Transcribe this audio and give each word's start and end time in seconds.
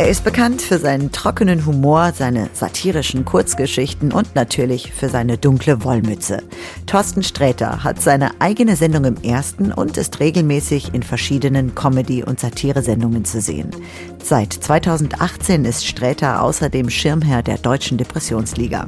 Er 0.00 0.08
ist 0.08 0.24
bekannt 0.24 0.62
für 0.62 0.78
seinen 0.78 1.12
trockenen 1.12 1.66
Humor, 1.66 2.12
seine 2.16 2.48
satirischen 2.54 3.26
Kurzgeschichten 3.26 4.12
und 4.12 4.34
natürlich 4.34 4.94
für 4.94 5.10
seine 5.10 5.36
dunkle 5.36 5.84
Wollmütze. 5.84 6.42
Thorsten 6.86 7.22
Sträter 7.22 7.84
hat 7.84 8.00
seine 8.00 8.30
eigene 8.40 8.76
Sendung 8.76 9.04
im 9.04 9.22
ersten 9.22 9.72
und 9.72 9.98
ist 9.98 10.18
regelmäßig 10.18 10.94
in 10.94 11.02
verschiedenen 11.02 11.74
Comedy- 11.74 12.24
und 12.24 12.40
Satiresendungen 12.40 13.26
zu 13.26 13.42
sehen. 13.42 13.72
Seit 14.22 14.54
2018 14.54 15.66
ist 15.66 15.86
Sträter 15.86 16.42
außerdem 16.42 16.88
Schirmherr 16.88 17.42
der 17.42 17.58
Deutschen 17.58 17.98
Depressionsliga. 17.98 18.86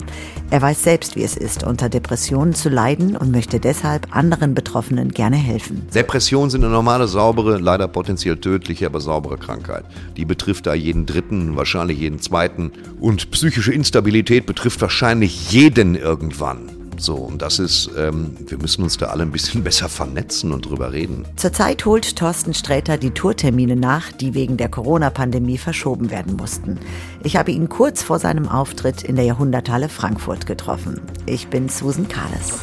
Er 0.51 0.63
weiß 0.63 0.83
selbst, 0.83 1.17
wie 1.17 1.25
es 1.25 1.37
ist, 1.37 1.65
unter 1.65 1.89
Depressionen 1.89 2.55
zu 2.55 2.69
leiden 2.69 3.17
und 3.17 3.33
möchte 3.33 3.59
deshalb 3.59 4.15
anderen 4.15 4.55
Betroffenen 4.55 5.11
gerne 5.11 5.37
helfen. 5.37 5.87
Depressionen 5.95 6.51
sind 6.51 6.63
eine 6.63 6.73
normale, 6.73 7.09
saubere, 7.09 7.59
leider 7.59 7.89
potenziell 7.89 8.37
tödliche, 8.37 8.87
aber 8.87 9.01
saubere 9.01 9.39
Krankheit. 9.39 9.85
Die 10.17 10.27
betrifft 10.27 10.67
da 10.67 10.75
jeden 10.75 11.02
Dritten, 11.07 11.57
wahrscheinlich 11.57 11.99
jeden 11.99 12.21
Zweiten. 12.21 12.73
Und 13.01 13.31
psychische 13.31 13.73
Instabilität 13.73 14.47
betrifft 14.47 14.81
wahrscheinlich 14.81 15.51
jeden 15.53 15.95
irgendwann. 15.95 16.71
So, 16.99 17.15
und 17.15 17.43
das 17.43 17.59
ist, 17.59 17.91
ähm, 17.99 18.37
wir 18.47 18.59
müssen 18.59 18.85
uns 18.85 18.97
da 18.97 19.07
alle 19.07 19.23
ein 19.23 19.33
bisschen 19.33 19.65
besser 19.65 19.89
vernetzen 19.89 20.53
und 20.53 20.67
drüber 20.67 20.93
reden. 20.93 21.25
Zurzeit 21.37 21.85
holt 21.85 22.17
Thorsten 22.17 22.55
Sträter 22.55 22.97
die 22.97 23.11
Tourtermine 23.11 23.75
nach, 23.75 24.13
die 24.13 24.35
wegen 24.35 24.57
der 24.57 24.69
Corona-Pandemie 24.69 25.59
verschoben 25.59 26.11
werden 26.11 26.37
mussten. 26.37 26.79
Ich 27.25 27.37
habe 27.37 27.51
ihn 27.51 27.69
kurz 27.69 28.03
vor 28.03 28.19
seinem 28.19 28.49
Auftritt 28.49 29.03
in 29.03 29.17
der 29.17 29.25
Jahrhunderthalle 29.25 29.89
Frankfurt 29.89 30.47
getroffen. 30.47 31.01
Ich 31.27 31.49
bin 31.49 31.69
Susan 31.69 32.07
Kahles. 32.09 32.61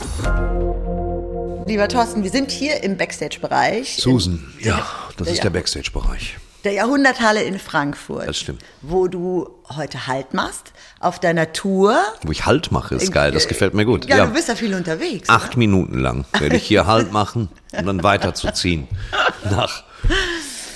Lieber 1.68 1.88
Thorsten, 1.88 2.24
wir 2.24 2.32
sind 2.32 2.50
hier 2.50 2.82
im 2.84 2.98
Backstage-Bereich. 2.98 3.98
Susan, 3.98 4.44
ja, 4.60 4.88
das 5.18 5.28
ist 5.28 5.44
der 5.44 5.52
Backstage-Bereich. 5.52 6.38
Der 6.64 6.74
Jahrhunderthalle 6.74 7.44
in 7.44 7.58
Frankfurt. 7.58 8.28
Das 8.28 8.38
stimmt. 8.38 8.62
Wo 8.82 9.08
du 9.08 9.50
heute 9.76 10.08
Halt 10.08 10.34
machst, 10.34 10.74
auf 11.00 11.20
deiner 11.20 11.54
Tour. 11.54 11.98
Wo 12.24 12.32
ich 12.32 12.46
Halt 12.46 12.72
mache, 12.72 12.96
ist 12.96 13.12
geil, 13.14 13.32
das 13.32 13.48
gefällt 13.48 13.74
mir 13.74 13.86
gut. 13.86 14.06
Ja, 14.06 14.26
du 14.26 14.34
bist 14.34 14.50
ja 14.50 14.56
viel 14.56 14.74
unterwegs. 14.74 15.30
Acht 15.30 15.56
Minuten 15.56 16.00
lang 16.00 16.26
werde 16.38 16.58
ich 16.58 16.64
hier 16.64 16.86
Halt 16.88 17.14
machen 17.14 17.50
und 17.72 17.86
dann 17.86 18.04
weiterzuziehen. 18.04 18.88
Nach, 19.50 19.84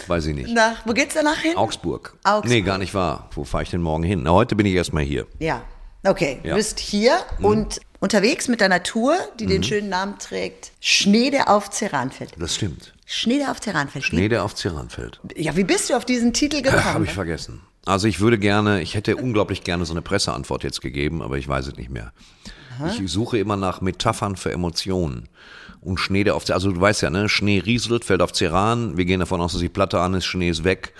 weiß 0.07 0.25
ich 0.27 0.35
nicht. 0.35 0.53
Nach, 0.53 0.77
wo 0.85 0.93
geht's 0.93 1.15
danach 1.15 1.37
hin? 1.39 1.57
Augsburg. 1.57 2.15
Augsburg. 2.23 2.49
Nee, 2.49 2.61
gar 2.61 2.77
nicht 2.77 2.93
wahr. 2.93 3.29
Wo 3.33 3.43
fahre 3.43 3.63
ich 3.63 3.69
denn 3.69 3.81
morgen 3.81 4.03
hin? 4.03 4.21
Na, 4.23 4.31
heute 4.31 4.55
bin 4.55 4.65
ich 4.65 4.73
erstmal 4.73 5.03
hier. 5.03 5.27
Ja, 5.39 5.63
okay. 6.05 6.39
Ja. 6.43 6.51
Du 6.51 6.55
bist 6.55 6.79
hier 6.79 7.17
und 7.41 7.81
unterwegs 8.03 8.49
mit 8.49 8.59
deiner 8.59 8.83
Tour, 8.83 9.15
die 9.39 9.45
den 9.45 9.63
schönen 9.63 9.87
Namen 9.87 10.19
trägt 10.19 10.73
Schnee, 10.81 11.31
der 11.31 11.49
auf 11.49 11.69
Ceran 11.71 12.11
fällt. 12.11 12.33
Das 12.37 12.53
stimmt. 12.55 12.93
Schnee, 13.05 13.37
der 13.37 13.49
auf 13.49 13.61
Ceran 13.61 13.87
fällt. 13.87 14.03
Schnee, 14.03 14.27
der 14.27 14.43
auf 14.43 14.55
Ceran 14.55 14.89
fällt. 14.89 15.21
Wie, 15.23 15.41
ja, 15.41 15.55
wie 15.55 15.63
bist 15.63 15.89
du 15.89 15.95
auf 15.95 16.03
diesen 16.03 16.33
Titel 16.33 16.61
gekommen? 16.61 16.83
Habe 16.83 17.05
ich 17.05 17.13
vergessen. 17.13 17.61
Also 17.85 18.07
ich 18.07 18.19
würde 18.19 18.37
gerne, 18.37 18.81
ich 18.81 18.95
hätte 18.95 19.15
unglaublich 19.15 19.63
gerne 19.63 19.85
so 19.85 19.93
eine 19.93 20.01
Presseantwort 20.01 20.63
jetzt 20.63 20.81
gegeben, 20.81 21.21
aber 21.21 21.37
ich 21.37 21.47
weiß 21.47 21.67
es 21.67 21.75
nicht 21.77 21.89
mehr. 21.89 22.11
Ich 22.89 23.09
suche 23.09 23.37
immer 23.37 23.55
nach 23.55 23.79
Metaphern 23.79 24.35
für 24.35 24.51
Emotionen. 24.51 25.29
Und 25.79 25.99
Schnee, 25.99 26.25
der 26.25 26.35
auf, 26.35 26.49
also 26.49 26.71
du 26.71 26.81
weißt 26.81 27.03
ja, 27.03 27.09
ne, 27.09 27.29
Schnee 27.29 27.59
rieselt, 27.59 28.03
fällt 28.03 28.21
auf 28.21 28.33
Ceran, 28.33 28.97
wir 28.97 29.05
gehen 29.05 29.19
davon 29.21 29.39
aus, 29.41 29.53
dass 29.53 29.61
die 29.61 29.69
Platte 29.69 29.99
an 29.99 30.13
ist, 30.15 30.25
Schnee 30.25 30.49
ist 30.49 30.63
weg. 30.65 30.93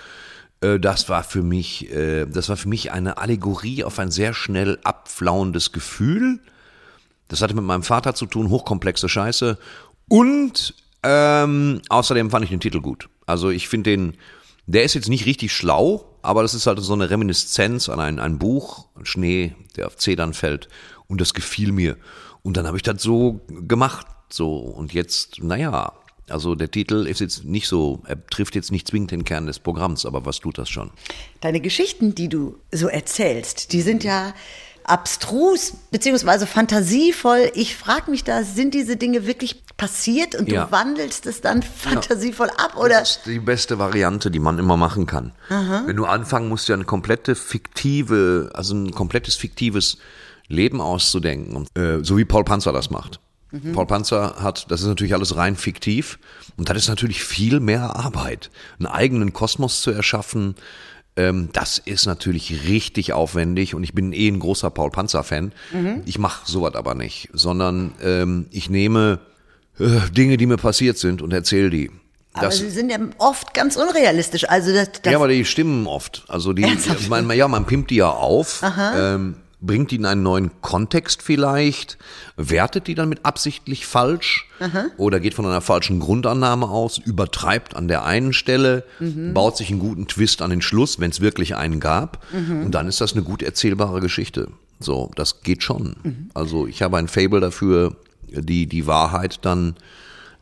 Äh, 0.62 0.80
Das 0.80 1.10
war 1.10 1.24
für 1.24 1.42
mich, 1.42 1.92
äh, 1.92 2.26
das 2.28 2.48
war 2.48 2.58
für 2.58 2.70
mich 2.70 2.92
eine 2.92 3.18
Allegorie 3.18 3.84
auf 3.84 3.98
ein 4.00 4.12
sehr 4.12 4.34
schnell 4.34 4.78
abflauendes 4.84 5.72
Gefühl. 5.72 6.40
Das 7.34 7.42
hatte 7.42 7.56
mit 7.56 7.64
meinem 7.64 7.82
Vater 7.82 8.14
zu 8.14 8.28
tun, 8.28 8.52
hochkomplexe 8.52 9.10
Scheiße. 9.10 9.58
Und 10.08 10.76
ähm, 11.02 11.82
außerdem 11.90 12.30
fand 12.30 12.44
ich 12.44 12.52
den 12.52 12.60
Titel 12.60 12.80
gut. 12.80 13.10
Also 13.26 13.50
ich 13.50 13.68
finde 13.68 13.90
den, 13.90 14.18
der 14.68 14.84
ist 14.84 14.94
jetzt 14.94 15.10
nicht 15.10 15.26
richtig 15.26 15.52
schlau, 15.52 16.06
aber 16.22 16.44
das 16.44 16.54
ist 16.54 16.68
halt 16.68 16.80
so 16.80 16.94
eine 16.94 17.10
Reminiszenz 17.10 17.90
an 17.90 18.00
ein, 18.00 18.20
ein 18.20 18.38
Buch, 18.38 18.86
Schnee, 19.02 19.56
der 19.76 19.88
auf 19.88 19.98
Zedern 19.98 20.36
fällt. 20.36 20.70
Und 21.08 21.22
das 21.22 21.34
gefiel 21.34 21.72
mir. 21.72 21.98
Und 22.44 22.56
dann 22.56 22.68
habe 22.68 22.78
ich 22.78 22.84
das 22.84 23.02
so 23.02 23.42
gemacht. 23.48 24.06
So, 24.30 24.56
und 24.56 24.94
jetzt, 24.94 25.42
naja, 25.42 25.92
also 26.30 26.54
der 26.54 26.70
Titel 26.70 27.08
ist 27.08 27.20
jetzt 27.20 27.46
nicht 27.46 27.68
so, 27.68 28.04
er 28.06 28.24
trifft 28.28 28.54
jetzt 28.54 28.72
nicht 28.72 28.88
zwingend 28.88 29.10
den 29.10 29.26
Kern 29.26 29.48
des 29.48 29.58
Programms, 29.58 30.06
aber 30.06 30.24
was 30.24 30.40
tut 30.40 30.60
das 30.60 30.70
schon? 30.70 30.92
Deine 31.42 31.62
Geschichten, 31.62 32.14
die 32.14 32.30
du 32.30 32.60
so 32.72 32.90
erzählst, 32.90 33.74
die 33.74 33.82
sind 33.82 34.04
ja 34.04 34.36
abstrus 34.86 35.74
beziehungsweise 35.92 36.46
fantasievoll. 36.48 37.52
Ich 37.56 37.76
frage 37.76 38.12
mich 38.12 38.24
da, 38.24 38.44
sind 38.44 38.74
diese 38.74 38.98
Dinge 38.98 39.26
wirklich 39.26 39.64
passiert 39.78 40.36
und 40.36 40.50
Ja. 40.52 40.66
du 40.66 40.72
wandelst 40.72 41.26
es 41.26 41.42
dann 41.42 41.64
fantasievoll 41.64 42.50
ab 42.58 42.78
oder? 42.78 43.00
Das 43.00 43.18
ist 43.18 43.26
die 43.26 43.40
beste 43.40 43.80
Variante, 43.80 44.30
die 44.32 44.40
man 44.40 44.60
immer 44.60 44.78
machen 44.78 45.06
kann. 45.06 45.32
Wenn 45.50 45.96
du 45.96 46.06
anfangen 46.06 46.48
musst, 46.50 46.68
ja 46.70 46.76
eine 46.76 46.86
komplette 46.86 47.36
fiktive, 47.36 48.52
also 48.54 48.76
ein 48.76 48.92
komplettes 48.92 49.36
fiktives 49.36 49.98
Leben 50.48 50.82
auszudenken, 50.82 51.56
Und, 51.56 51.70
äh, 51.78 52.04
so 52.04 52.18
wie 52.18 52.26
Paul 52.26 52.44
Panzer 52.44 52.72
das 52.74 52.90
macht. 52.90 53.20
Paul 53.74 53.86
Panzer 53.86 54.38
hat, 54.40 54.72
das 54.72 54.82
ist 54.82 54.88
natürlich 54.88 55.14
alles 55.14 55.36
rein 55.36 55.56
fiktiv 55.56 56.18
und 56.58 56.70
das 56.70 56.78
ist 56.78 56.88
natürlich 56.88 57.24
viel 57.24 57.60
mehr 57.60 57.96
Arbeit, 57.96 58.50
einen 58.80 58.88
eigenen 58.88 59.32
Kosmos 59.32 59.84
zu 59.84 59.92
erschaffen. 59.92 60.56
Ähm, 61.16 61.50
das 61.54 61.78
ist 61.78 62.06
natürlich 62.08 62.68
richtig 62.68 63.14
aufwendig 63.14 63.76
und 63.76 63.84
ich 63.84 63.94
bin 63.94 64.14
eh 64.14 64.28
ein 64.28 64.40
großer 64.40 64.70
Paul 64.72 64.90
Panzer-Fan. 64.90 65.52
Ich 66.06 66.18
mache 66.18 66.50
sowas 66.50 66.74
aber 66.76 66.96
nicht, 66.96 67.30
sondern 67.34 67.94
ähm, 68.02 68.48
ich 68.50 68.70
nehme 68.70 69.20
äh, 69.80 70.10
Dinge, 70.12 70.38
die 70.38 70.48
mir 70.48 70.58
passiert 70.58 70.98
sind 70.98 71.22
und 71.22 71.32
erzähle 71.32 71.70
die. 71.70 71.92
Aber 72.34 72.48
Das, 72.48 72.58
sie 72.58 72.70
sind 72.72 72.90
ja 72.90 72.98
oft 73.20 73.54
ganz 73.54 73.76
unrealistisch. 73.76 74.50
Also 74.50 74.74
das, 74.74 74.92
das 75.04 75.12
ja, 75.12 75.18
aber 75.20 75.28
die 75.28 75.46
stimmen 75.46 75.86
oft. 75.86 76.26
Also 76.28 76.52
die, 76.54 76.66
man, 77.10 77.30
ja, 77.32 77.48
man 77.48 77.66
pimpt 77.66 77.92
die 77.92 77.98
ja 77.98 78.10
auf, 78.10 78.64
ähm, 78.96 79.36
bringt 79.66 79.92
die 79.92 79.96
in 79.96 80.06
einen 80.06 80.24
neuen 80.24 80.52
Kontext 80.62 81.24
vielleicht, 81.24 81.98
wertet 82.36 82.88
die 82.88 82.96
dann 82.96 83.10
mit 83.10 83.26
absichtlich 83.26 83.86
falsch 83.86 84.48
oder 84.98 85.20
geht 85.20 85.34
von 85.34 85.46
einer 85.46 85.62
falschen 85.62 86.00
Grundannahme 86.00 86.68
aus, 86.68 86.98
übertreibt 86.98 87.76
an 87.76 87.88
der 87.88 88.04
einen 88.06 88.34
Stelle, 88.34 88.84
Mhm. 89.00 89.34
baut 89.34 89.58
sich 89.58 89.70
einen 89.72 89.80
guten 89.80 90.08
Twist 90.08 90.42
an 90.42 90.50
den 90.52 90.62
Schluss, 90.62 91.00
wenn 91.00 91.12
es 91.12 91.22
wirklich 91.22 91.56
einen 91.56 91.80
gab, 91.80 92.24
Mhm. 92.34 92.66
und 92.66 92.72
dann 92.76 92.88
ist 92.88 93.02
das 93.02 93.14
eine 93.14 93.24
gut 93.24 93.42
erzählbare 93.42 94.00
Geschichte. 94.02 94.50
So, 94.80 95.12
das 95.16 95.42
geht 95.44 95.64
schon. 95.64 95.96
Mhm. 96.04 96.30
Also 96.34 96.68
ich 96.68 96.82
habe 96.82 96.98
ein 96.98 97.08
Fable 97.08 97.40
dafür, 97.40 97.96
die 98.28 98.68
die 98.68 98.86
Wahrheit 98.88 99.40
dann 99.44 99.76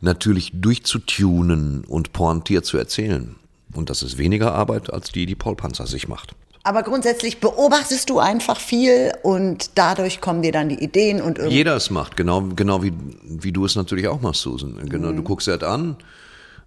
natürlich 0.00 0.50
durchzutunen 0.54 1.84
und 1.84 2.12
pointiert 2.12 2.64
zu 2.64 2.76
erzählen. 2.76 3.36
Und 3.72 3.88
das 3.90 4.02
ist 4.02 4.18
weniger 4.18 4.52
Arbeit 4.54 4.92
als 4.92 5.12
die, 5.12 5.26
die 5.26 5.34
Paul 5.34 5.56
Panzer 5.56 5.86
sich 5.86 6.08
macht. 6.08 6.34
Aber 6.64 6.82
grundsätzlich 6.82 7.40
beobachtest 7.40 8.08
du 8.10 8.18
einfach 8.18 8.60
viel 8.60 9.12
und 9.22 9.70
dadurch 9.74 10.20
kommen 10.20 10.42
dir 10.42 10.52
dann 10.52 10.68
die 10.68 10.82
Ideen 10.82 11.20
und 11.20 11.38
irgendwie. 11.38 11.56
Jeder 11.56 11.76
es 11.76 11.90
macht, 11.90 12.16
genau, 12.16 12.42
genau 12.54 12.82
wie, 12.82 12.92
wie 13.24 13.52
du 13.52 13.64
es 13.64 13.74
natürlich 13.74 14.08
auch 14.08 14.20
machst, 14.20 14.42
Susan. 14.42 14.78
Genau, 14.88 15.12
du 15.12 15.22
guckst 15.22 15.48
es 15.48 15.62
an 15.62 15.96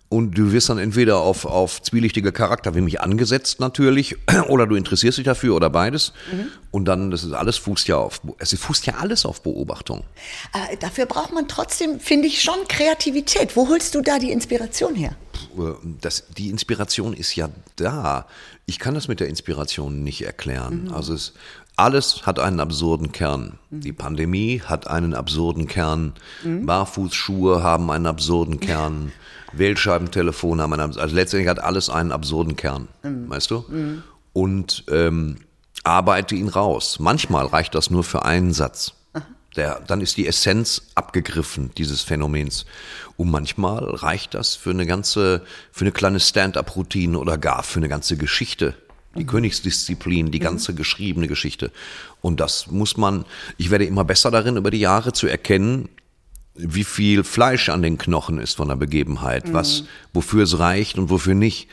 und 0.10 0.38
du 0.38 0.52
wirst 0.52 0.70
dann 0.70 0.78
entweder 0.78 1.18
auf, 1.18 1.46
auf 1.46 1.82
zwielichtige 1.82 2.32
Charakter 2.32 2.76
wie 2.76 2.82
mich 2.82 3.02
angesetzt 3.02 3.60
natürlich 3.60 4.16
oder 4.50 4.68
du 4.68 4.76
interessierst 4.76 5.18
dich 5.18 5.26
dafür 5.26 5.56
oder 5.56 5.70
beides. 5.70 6.14
Und 6.72 6.86
dann, 6.86 7.10
das 7.10 7.24
ist 7.24 7.34
alles 7.34 7.58
fußt 7.58 7.88
ja 7.88 7.98
auf, 7.98 8.22
es 8.38 8.58
fußt 8.58 8.86
ja 8.86 8.96
alles 8.96 9.26
auf 9.26 9.42
Beobachtung. 9.42 10.04
Aber 10.52 10.76
dafür 10.78 11.06
braucht 11.06 11.34
man 11.34 11.48
trotzdem, 11.48 12.00
finde 12.00 12.28
ich, 12.28 12.42
schon 12.42 12.68
Kreativität. 12.68 13.56
Wo 13.56 13.68
holst 13.68 13.96
du 13.96 14.02
da 14.02 14.20
die 14.20 14.32
Inspiration 14.32 14.94
her? 14.96 15.16
Das, 16.02 16.26
die 16.38 16.50
Inspiration 16.50 17.14
ist 17.14 17.36
ja 17.36 17.50
da. 17.76 18.26
Ich 18.66 18.80
kann 18.80 18.94
das 18.96 19.08
mit 19.08 19.20
der 19.20 19.28
Inspiration 19.28 20.04
nicht 20.04 20.26
erklären. 20.26 20.92
Also 20.94 21.14
es, 21.14 21.34
alles 21.76 22.26
hat 22.26 22.40
einen 22.40 22.60
absurden 22.60 23.12
Kern. 23.12 23.60
Die 23.70 23.94
Pandemie 23.94 24.62
hat 24.64 24.88
einen 24.88 25.14
absurden 25.14 25.68
Kern. 25.68 26.14
Barfußschuhe 26.44 27.62
haben 27.64 27.92
einen 27.92 28.08
absurden 28.08 28.60
Kern. 28.60 29.12
Wählscheibentelefone 29.54 30.62
haben 30.62 30.74
einen 30.74 30.82
absurden 30.82 31.04
Also 31.04 31.16
letztendlich 31.16 31.50
hat 31.50 31.60
alles 31.60 31.90
einen 31.90 32.12
absurden 32.12 32.56
Kern. 32.56 32.88
Weißt 33.04 33.52
du? 33.52 33.66
Und 34.34 34.84
ähm, 34.90 35.38
arbeite 35.84 36.36
ihn 36.36 36.50
raus. 36.50 36.98
Manchmal 37.00 37.46
reicht 37.46 37.76
das 37.76 37.90
nur 37.90 38.04
für 38.04 38.26
einen 38.26 38.54
Satz. 38.54 38.94
Der, 39.56 39.80
dann 39.88 40.02
ist 40.02 40.18
die 40.18 40.28
Essenz 40.28 40.82
abgegriffen 40.96 41.72
dieses 41.78 42.02
Phänomens. 42.02 42.66
Und 43.18 43.32
manchmal 43.32 43.84
reicht 43.84 44.34
das 44.34 44.56
für 44.56 44.72
eine 44.72 44.86
ganze, 44.86 45.44
für 45.72 45.86
eine 45.86 45.92
kleine 45.92 46.20
Stand-up-Routine 46.20 47.18
oder 47.18 47.38
gar 47.38 47.64
für 47.64 47.80
eine 47.80 47.90
ganze 47.90 48.18
Geschichte. 48.18 48.76
Die 49.18 49.26
Königsdisziplin, 49.26 50.32
die 50.32 50.40
ganze 50.40 50.74
geschriebene 50.74 51.30
Geschichte. 51.30 51.72
Und 52.22 52.42
das 52.42 52.68
muss 52.68 52.98
man, 52.98 53.24
ich 53.58 53.72
werde 53.72 53.86
immer 53.86 54.04
besser 54.04 54.30
darin, 54.30 54.58
über 54.58 54.72
die 54.72 54.80
Jahre 54.80 55.14
zu 55.14 55.28
erkennen, 55.28 55.88
wie 56.56 56.86
viel 56.86 57.24
Fleisch 57.26 57.68
an 57.68 57.82
den 57.82 57.98
Knochen 57.98 58.40
ist 58.40 58.56
von 58.56 58.70
der 58.70 58.76
Begebenheit, 58.76 59.54
was, 59.54 59.84
wofür 60.14 60.44
es 60.44 60.58
reicht 60.58 60.98
und 60.98 61.10
wofür 61.10 61.36
nicht. 61.36 61.68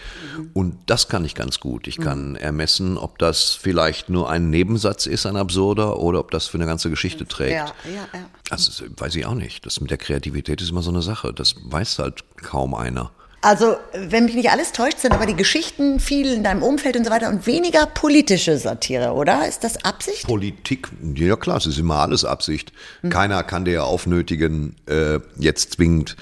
Und 0.55 0.77
das 0.87 1.09
kann 1.09 1.25
ich 1.25 1.37
ganz 1.37 1.61
gut. 1.61 1.87
Ich 1.87 1.99
kann 1.99 2.35
ermessen, 2.35 2.99
ob 2.99 3.19
das 3.19 3.51
vielleicht 3.51 4.09
nur 4.11 4.29
ein 4.29 4.51
Nebensatz 4.51 5.07
ist, 5.07 5.25
ein 5.25 5.37
absurder, 5.37 6.01
oder 6.01 6.19
ob 6.19 6.33
das 6.33 6.49
für 6.49 6.59
eine 6.59 6.67
ganze 6.67 6.91
Geschichte 6.91 7.27
trägt. 7.27 7.53
Ja, 7.53 7.67
ja, 7.85 8.09
ja. 8.13 8.27
Das 8.49 8.67
ist, 8.67 8.83
weiß 9.01 9.15
ich 9.15 9.25
auch 9.25 9.35
nicht. 9.35 9.65
Das 9.67 9.81
mit 9.81 9.91
der 9.91 9.99
Kreativität 9.99 10.61
ist 10.61 10.71
immer 10.71 10.83
so 10.83 10.91
eine 10.91 11.03
Sache. 11.03 11.33
Das 11.33 11.55
weiß 11.63 12.01
halt 12.01 12.25
kaum 12.37 12.75
einer. 12.75 13.13
Also, 13.45 13.77
wenn 13.93 14.27
mich 14.27 14.37
nicht 14.37 14.51
alles 14.51 14.71
täuscht, 14.71 15.01
sind 15.01 15.13
aber 15.13 15.27
die 15.27 15.35
Geschichten 15.35 15.99
viel 15.99 16.33
in 16.33 16.45
deinem 16.45 16.63
Umfeld 16.63 16.97
und 16.97 17.05
so 17.05 17.11
weiter 17.11 17.29
und 17.29 17.45
weniger 17.45 17.87
politische 17.87 18.57
Satire, 18.57 19.15
oder? 19.15 19.49
Ist 19.49 19.65
das 19.65 19.85
Absicht? 19.85 20.29
Politik, 20.29 20.89
ja 21.17 21.35
klar, 21.35 21.57
es 21.57 21.67
ist 21.67 21.77
immer 21.77 21.97
alles 21.97 22.25
Absicht. 22.25 22.73
Hm. 23.01 23.11
Keiner 23.11 23.43
kann 23.43 23.65
dir 23.65 23.85
aufnötigen, 23.85 24.77
äh, 24.87 25.19
jetzt 25.37 25.73
zwingend, 25.73 26.17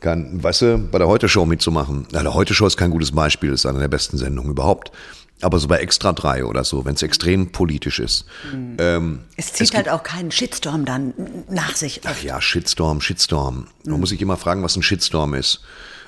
kann, 0.00 0.42
weißt 0.42 0.62
du, 0.62 0.78
bei 0.90 0.96
der 0.98 1.06
Heute-Show 1.06 1.44
mitzumachen. 1.44 2.06
Ja, 2.12 2.22
der 2.22 2.32
Heute-Show 2.32 2.66
ist 2.66 2.78
kein 2.78 2.90
gutes 2.90 3.12
Beispiel, 3.12 3.52
ist 3.52 3.66
eine 3.66 3.80
der 3.80 3.88
besten 3.88 4.16
Sendungen 4.16 4.50
überhaupt. 4.50 4.90
Aber 5.42 5.58
so 5.58 5.68
bei 5.68 5.78
Extra 5.78 6.14
3 6.14 6.46
oder 6.46 6.64
so, 6.64 6.86
wenn 6.86 6.94
es 6.94 7.02
extrem 7.02 7.52
politisch 7.52 7.98
ist. 7.98 8.24
Mhm. 8.50 8.76
Ähm, 8.78 9.20
es 9.36 9.52
zieht 9.52 9.68
es 9.68 9.74
halt 9.74 9.90
auch 9.90 10.02
keinen 10.02 10.30
Shitstorm 10.30 10.86
dann 10.86 11.12
nach 11.50 11.76
sich. 11.76 12.00
Ach 12.04 12.22
ja, 12.22 12.40
Shitstorm, 12.40 13.02
Shitstorm. 13.02 13.66
Man 13.84 13.94
mhm. 13.94 14.00
muss 14.00 14.08
sich 14.08 14.22
immer 14.22 14.38
fragen, 14.38 14.62
was 14.62 14.76
ein 14.76 14.82
Shitstorm 14.82 15.34
ist. 15.34 15.60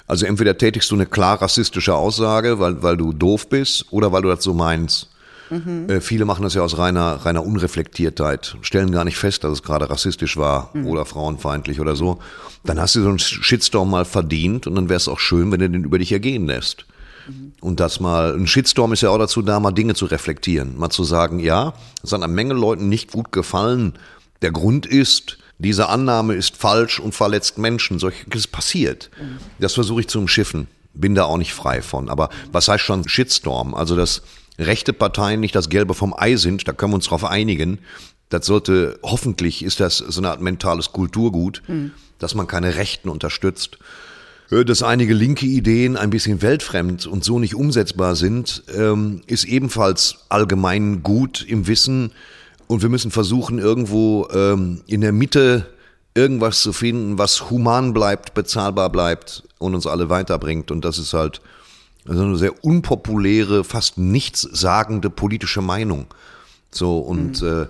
Also 0.06 0.26
entweder 0.26 0.56
tätigst 0.56 0.91
du 0.91 0.94
eine 0.94 1.06
klar 1.06 1.41
rassistische 1.43 1.94
Aussage, 1.94 2.58
weil, 2.58 2.82
weil 2.82 2.97
du 2.97 3.12
doof 3.12 3.49
bist, 3.49 3.87
oder 3.91 4.12
weil 4.12 4.23
du 4.23 4.29
das 4.29 4.44
so 4.44 4.55
meinst. 4.55 5.11
Mhm. 5.50 5.88
Äh, 5.88 6.00
viele 6.00 6.25
machen 6.25 6.43
das 6.43 6.55
ja 6.55 6.62
aus 6.62 6.79
reiner, 6.79 7.25
reiner 7.25 7.44
Unreflektiertheit, 7.44 8.56
stellen 8.62 8.91
gar 8.91 9.05
nicht 9.05 9.17
fest, 9.17 9.44
dass 9.44 9.53
es 9.53 9.62
gerade 9.62 9.88
rassistisch 9.88 10.37
war 10.37 10.70
mhm. 10.75 10.87
oder 10.87 11.05
frauenfeindlich 11.05 11.81
oder 11.81 11.97
so. 11.97 12.19
Dann 12.64 12.81
hast 12.81 12.94
du 12.94 13.03
so 13.03 13.08
einen 13.08 13.19
Shitstorm 13.19 13.91
mal 13.91 14.05
verdient 14.05 14.67
und 14.67 14.75
dann 14.75 14.88
wäre 14.88 14.97
es 14.97 15.08
auch 15.08 15.20
schön, 15.20 15.53
wenn 15.53 15.61
du 15.61 15.70
den 15.70 15.85
über 15.85 15.99
dich 15.99 16.12
ergehen 16.12 16.47
lässt. 16.47 16.87
Mhm. 17.29 17.52
Und 17.61 17.81
das 17.81 18.00
mal, 18.00 18.35
ein 18.35 18.47
Shitstorm 18.47 18.93
ist 18.93 19.02
ja 19.02 19.11
auch 19.11 19.19
dazu 19.19 19.43
da, 19.43 19.61
mal 19.61 19.73
Dinge 19.73 19.94
zu 19.94 20.06
reflektieren, 20.06 20.76
mal 20.79 20.91
zu 20.91 21.05
sagen, 21.05 21.38
ja, 21.38 21.75
es 22.02 22.12
hat 22.12 22.23
einer 22.23 22.32
Menge 22.32 22.55
Leuten 22.55 22.88
nicht 22.88 23.12
gut 23.12 23.32
gefallen. 23.32 23.94
Der 24.43 24.50
Grund 24.50 24.85
ist, 24.87 25.38
diese 25.58 25.88
Annahme 25.88 26.35
ist 26.35 26.56
falsch 26.56 27.00
und 27.00 27.14
verletzt 27.14 27.58
Menschen. 27.58 27.99
Solches 27.99 28.47
passiert. 28.47 29.11
Das 29.58 29.75
versuche 29.75 30.00
ich 30.00 30.08
zu 30.08 30.19
umschiffen. 30.19 30.69
Bin 30.93 31.14
da 31.14 31.25
auch 31.25 31.38
nicht 31.38 31.55
frei 31.55 31.82
von. 31.82 32.08
Aber 32.08 32.31
was 32.53 32.69
heißt 32.69 32.85
schon 32.85 33.08
Shitstorm? 33.08 33.75
Also, 33.75 33.97
dass 33.97 34.23
rechte 34.58 34.93
Parteien 34.93 35.41
nicht 35.41 35.55
das 35.55 35.69
Gelbe 35.69 35.94
vom 35.94 36.14
Ei 36.17 36.37
sind, 36.37 36.67
da 36.67 36.73
können 36.73 36.93
wir 36.93 36.97
uns 36.97 37.06
drauf 37.06 37.25
einigen. 37.25 37.79
Das 38.29 38.47
sollte, 38.47 38.99
hoffentlich 39.03 39.62
ist 39.62 39.81
das 39.81 39.99
so 39.99 40.20
eine 40.20 40.31
Art 40.31 40.41
mentales 40.41 40.93
Kulturgut, 40.93 41.62
mhm. 41.69 41.93
dass 42.19 42.35
man 42.35 42.47
keine 42.47 42.75
Rechten 42.75 43.09
unterstützt. 43.09 43.79
Äh, 44.50 44.64
dass 44.64 44.82
einige 44.82 45.14
linke 45.14 45.47
Ideen 45.47 45.97
ein 45.97 46.11
bisschen 46.11 46.43
weltfremd 46.43 47.06
und 47.06 47.25
so 47.25 47.38
nicht 47.38 47.55
umsetzbar 47.55 48.17
sind, 48.17 48.62
ähm, 48.75 49.23
ist 49.26 49.44
ebenfalls 49.44 50.26
allgemein 50.29 51.02
gut 51.02 51.44
im 51.47 51.67
Wissen, 51.67 52.12
und 52.67 52.83
wir 52.83 52.89
müssen 52.89 53.11
versuchen, 53.11 53.59
irgendwo 53.59 54.29
ähm, 54.33 54.83
in 54.87 55.01
der 55.01 55.13
Mitte 55.13 55.67
irgendwas 56.15 56.63
zu 56.63 56.73
finden, 56.73 57.19
was 57.19 57.51
human 57.51 57.93
bleibt, 57.93 58.35
bezahlbar 58.35 58.91
bleibt 58.91 59.45
und 59.59 59.75
uns 59.75 59.87
alle 59.87 60.09
weiterbringt. 60.09 60.71
Und 60.71 60.85
das 60.85 60.99
ist 60.99 61.13
halt 61.13 61.41
also 62.09 62.23
eine 62.23 62.37
sehr 62.37 62.65
unpopuläre, 62.65 63.65
fast 63.65 63.99
nichtssagende 63.99 65.11
politische 65.11 65.61
Meinung. 65.61 66.07
So, 66.71 66.99
und 66.99 67.43
mhm. 67.43 67.49
äh, 67.49 67.67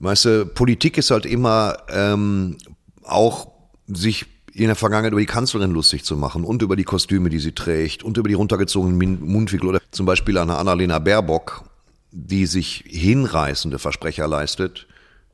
weißt 0.00 0.24
du, 0.24 0.46
Politik 0.46 0.98
ist 0.98 1.10
halt 1.10 1.26
immer 1.26 1.76
ähm, 1.90 2.56
auch 3.04 3.48
sich 3.86 4.26
in 4.52 4.66
der 4.66 4.76
Vergangenheit 4.76 5.12
über 5.12 5.20
die 5.20 5.26
Kanzlerin 5.26 5.72
lustig 5.72 6.04
zu 6.04 6.16
machen 6.16 6.44
und 6.44 6.62
über 6.62 6.74
die 6.74 6.84
Kostüme, 6.84 7.30
die 7.30 7.38
sie 7.38 7.52
trägt 7.52 8.02
und 8.02 8.16
über 8.16 8.28
die 8.28 8.34
runtergezogenen 8.34 9.20
Mundwinkel 9.20 9.68
oder 9.68 9.80
zum 9.90 10.06
Beispiel 10.06 10.36
eine 10.38 10.56
Annalena 10.56 10.98
Baerbock 10.98 11.67
die 12.10 12.46
sich 12.46 12.84
hinreißende 12.86 13.78
Versprecher 13.78 14.26
leistet, 14.26 14.86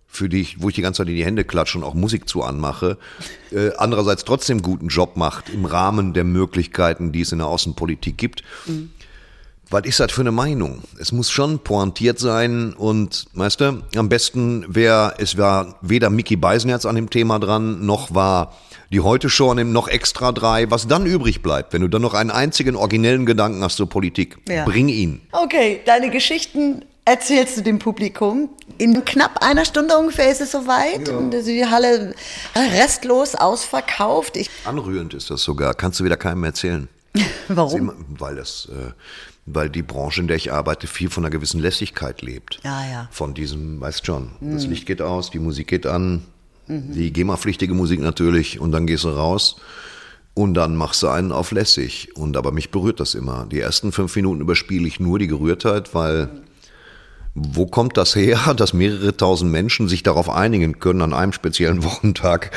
für 0.07 0.29
die 0.29 0.41
ich, 0.41 0.63
wo 0.63 0.69
ich 0.69 0.75
die 0.75 0.83
ganze 0.83 0.99
Zeit 0.99 1.09
in 1.09 1.17
die 1.17 1.25
Hände 1.25 1.45
klatsche 1.45 1.79
und 1.79 1.85
auch 1.85 1.95
Musik 1.95 2.29
zu 2.29 2.43
anmache, 2.43 2.99
äh, 3.51 3.71
andererseits 3.77 4.25
trotzdem 4.25 4.63
guten 4.63 4.89
Job 4.89 5.17
macht 5.17 5.49
im 5.49 5.65
Rahmen 5.65 6.15
der 6.15 6.25
Möglichkeiten, 6.25 7.11
die 7.13 7.23
es 7.23 7.33
in 7.33 7.39
der 7.39 7.49
Außenpolitik 7.49 8.17
gibt. 8.17 8.43
Mhm. 8.67 8.91
Was 9.71 9.85
ist 9.87 9.99
das 9.99 10.13
für 10.13 10.21
eine 10.21 10.31
Meinung? 10.31 10.83
Es 10.99 11.11
muss 11.11 11.31
schon 11.31 11.59
pointiert 11.59 12.19
sein 12.19 12.75
und, 12.75 13.27
weißt 13.33 13.61
du, 13.61 13.83
am 13.97 14.09
besten 14.09 14.65
wäre, 14.69 15.15
es 15.19 15.39
war 15.39 15.79
weder 15.81 16.11
Mickey 16.11 16.37
Beisenherz 16.37 16.85
an 16.85 16.97
dem 16.97 17.11
Thema 17.11 17.39
dran, 17.39 17.85
noch 17.85 18.15
war 18.15 18.55
die 18.91 19.01
heute 19.01 19.29
schon 19.29 19.73
noch 19.73 19.89
extra 19.89 20.33
drei, 20.33 20.71
was 20.71 20.87
dann 20.89 21.07
übrig 21.07 21.43
bleibt, 21.43 21.73
wenn 21.73 21.83
du 21.83 21.89
dann 21.89 22.03
noch 22.03 22.15
einen 22.15 22.31
einzigen 22.31 22.77
originellen 22.77 23.27
Gedanken 23.27 23.63
hast 23.63 23.77
zur 23.77 23.89
Politik, 23.89 24.39
ja. 24.49 24.65
bring 24.65 24.89
ihn. 24.89 25.23
Okay, 25.33 25.81
deine 25.85 26.11
Geschichten 26.11 26.85
erzählst 27.05 27.57
du 27.57 27.63
dem 27.63 27.79
Publikum. 27.79 28.51
In 28.79 29.05
knapp 29.05 29.43
einer 29.43 29.65
Stunde 29.65 29.97
ungefähr 29.97 30.31
ist 30.31 30.41
es 30.41 30.53
soweit 30.53 31.09
ja. 31.09 31.17
und 31.17 31.31
die 31.31 31.67
Halle 31.67 32.15
restlos 32.55 33.35
ausverkauft. 33.35 34.37
Ich 34.37 34.51
Anrührend 34.65 35.15
ist 35.15 35.31
das 35.31 35.43
sogar, 35.43 35.75
kannst 35.75 36.01
du 36.01 36.05
wieder 36.05 36.17
keinem 36.17 36.45
erzählen. 36.45 36.89
Warum? 37.49 37.79
Immer, 37.79 37.95
weil 38.09 38.37
das, 38.37 38.69
äh, 38.73 38.93
weil 39.47 39.71
die 39.71 39.83
Branche, 39.83 40.21
in 40.21 40.29
der 40.29 40.37
ich 40.37 40.53
arbeite, 40.53 40.87
viel 40.87 41.11
von 41.11 41.25
einer 41.25 41.31
gewissen 41.31 41.61
Lässigkeit 41.61 42.23
lebt. 42.23 42.61
Ja, 42.65 42.85
ja. 42.87 43.09
Von 43.13 43.35
diesem, 43.35 43.81
weißt 43.81 44.07
schon, 44.07 44.33
mhm. 44.41 44.55
das 44.55 44.67
Licht 44.67 44.87
geht 44.87 45.03
aus, 45.03 45.31
die 45.31 45.39
Musik 45.39 45.69
geht 45.69 45.87
an, 45.87 46.23
die 46.67 47.13
GEMA-pflichtige 47.13 47.75
Musik 47.75 48.01
natürlich 48.01 48.59
und 48.59 48.73
dann 48.73 48.87
gehst 48.87 49.05
du 49.05 49.11
raus 49.11 49.57
und 50.35 50.55
dann 50.55 50.77
machst 50.77 51.03
du 51.03 51.09
einen 51.09 51.33
auf 51.33 51.53
lässig. 51.53 52.17
Und 52.17 52.37
aber 52.37 52.53
mich 52.53 52.71
berührt 52.71 53.01
das 53.01 53.15
immer. 53.15 53.47
Die 53.51 53.61
ersten 53.61 53.93
fünf 53.93 54.15
Minuten 54.17 54.41
überspiele 54.41 54.87
ich 54.87 55.01
nur 55.01 55.19
die 55.19 55.29
Gerührtheit, 55.29 55.95
weil 55.95 56.29
wo 57.35 57.67
kommt 57.67 57.97
das 57.97 58.15
her, 58.17 58.55
dass 58.57 58.73
mehrere 58.73 59.17
tausend 59.17 59.51
Menschen 59.51 59.89
sich 59.89 60.03
darauf 60.03 60.29
einigen 60.31 60.79
können, 60.79 61.03
an 61.03 61.15
einem 61.15 61.33
speziellen 61.33 61.85
Wochentag 61.85 62.51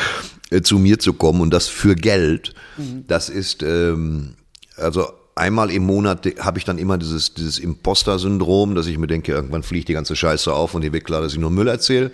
äh, 0.49 0.61
zu 0.61 0.79
mir 0.79 0.99
zu 0.99 1.13
kommen 1.13 1.41
und 1.41 1.51
das 1.51 1.67
für 1.67 1.95
Geld? 1.95 2.53
Mhm. 2.77 3.05
Das 3.07 3.29
ist, 3.29 3.61
ähm, 3.63 4.35
also 4.75 5.07
einmal 5.35 5.69
im 5.69 5.85
Monat 5.85 6.27
habe 6.39 6.57
ich 6.57 6.65
dann 6.65 6.79
immer 6.79 6.97
dieses, 6.97 7.33
dieses 7.35 7.59
Imposter-Syndrom, 7.59 8.73
dass 8.73 8.87
ich 8.87 8.97
mir 8.97 9.07
denke, 9.07 9.33
irgendwann 9.33 9.63
fliegt 9.63 9.87
die 9.87 9.93
ganze 9.93 10.15
Scheiße 10.15 10.51
auf 10.51 10.73
und 10.73 10.81
dir 10.81 10.93
wird 10.93 11.05
klar, 11.05 11.21
dass 11.21 11.33
ich 11.33 11.39
nur 11.39 11.51
Müll 11.51 11.67
erzähle. 11.67 12.11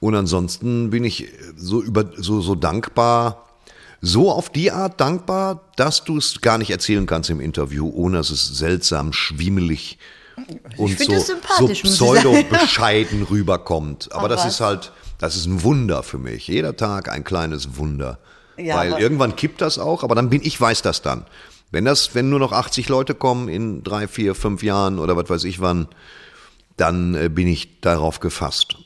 Und 0.00 0.14
ansonsten 0.14 0.90
bin 0.90 1.04
ich 1.04 1.28
so 1.56 1.82
über 1.82 2.04
so 2.16 2.40
so 2.40 2.54
dankbar, 2.54 3.46
so 4.00 4.30
auf 4.30 4.50
die 4.50 4.70
Art 4.70 5.00
dankbar, 5.00 5.62
dass 5.76 6.04
du 6.04 6.18
es 6.18 6.40
gar 6.40 6.58
nicht 6.58 6.70
erzählen 6.70 7.06
kannst 7.06 7.30
im 7.30 7.40
Interview, 7.40 7.90
ohne 7.94 8.18
dass 8.18 8.30
es 8.30 8.46
seltsam 8.46 9.12
schwimmelig 9.12 9.98
und 10.76 10.98
so, 10.98 11.18
so 11.18 11.68
pseudo 11.68 12.36
bescheiden 12.50 13.22
rüberkommt. 13.22 14.08
Aber 14.12 14.24
Ach, 14.24 14.28
das 14.28 14.40
was? 14.40 14.54
ist 14.54 14.60
halt, 14.60 14.92
das 15.18 15.34
ist 15.36 15.46
ein 15.46 15.62
Wunder 15.62 16.02
für 16.02 16.18
mich. 16.18 16.46
Jeder 16.46 16.76
Tag 16.76 17.10
ein 17.10 17.24
kleines 17.24 17.78
Wunder. 17.78 18.18
Ja, 18.58 18.76
Weil 18.76 18.92
irgendwann 18.92 19.36
kippt 19.36 19.60
das 19.60 19.78
auch, 19.78 20.02
aber 20.02 20.14
dann 20.14 20.30
bin 20.30 20.40
ich 20.42 20.58
weiß 20.58 20.80
das 20.80 21.02
dann. 21.02 21.26
Wenn 21.70 21.84
das, 21.84 22.14
wenn 22.14 22.30
nur 22.30 22.38
noch 22.38 22.52
80 22.52 22.88
Leute 22.88 23.14
kommen 23.14 23.50
in 23.50 23.82
drei, 23.82 24.08
vier, 24.08 24.34
fünf 24.34 24.62
Jahren 24.62 24.98
oder 24.98 25.14
was 25.14 25.28
weiß 25.28 25.44
ich 25.44 25.60
wann, 25.60 25.88
dann 26.78 27.14
äh, 27.14 27.28
bin 27.28 27.48
ich 27.48 27.82
darauf 27.82 28.18
gefasst 28.18 28.78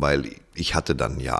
weil 0.00 0.30
ich 0.54 0.74
hatte 0.74 0.94
dann 0.94 1.20
ja 1.20 1.38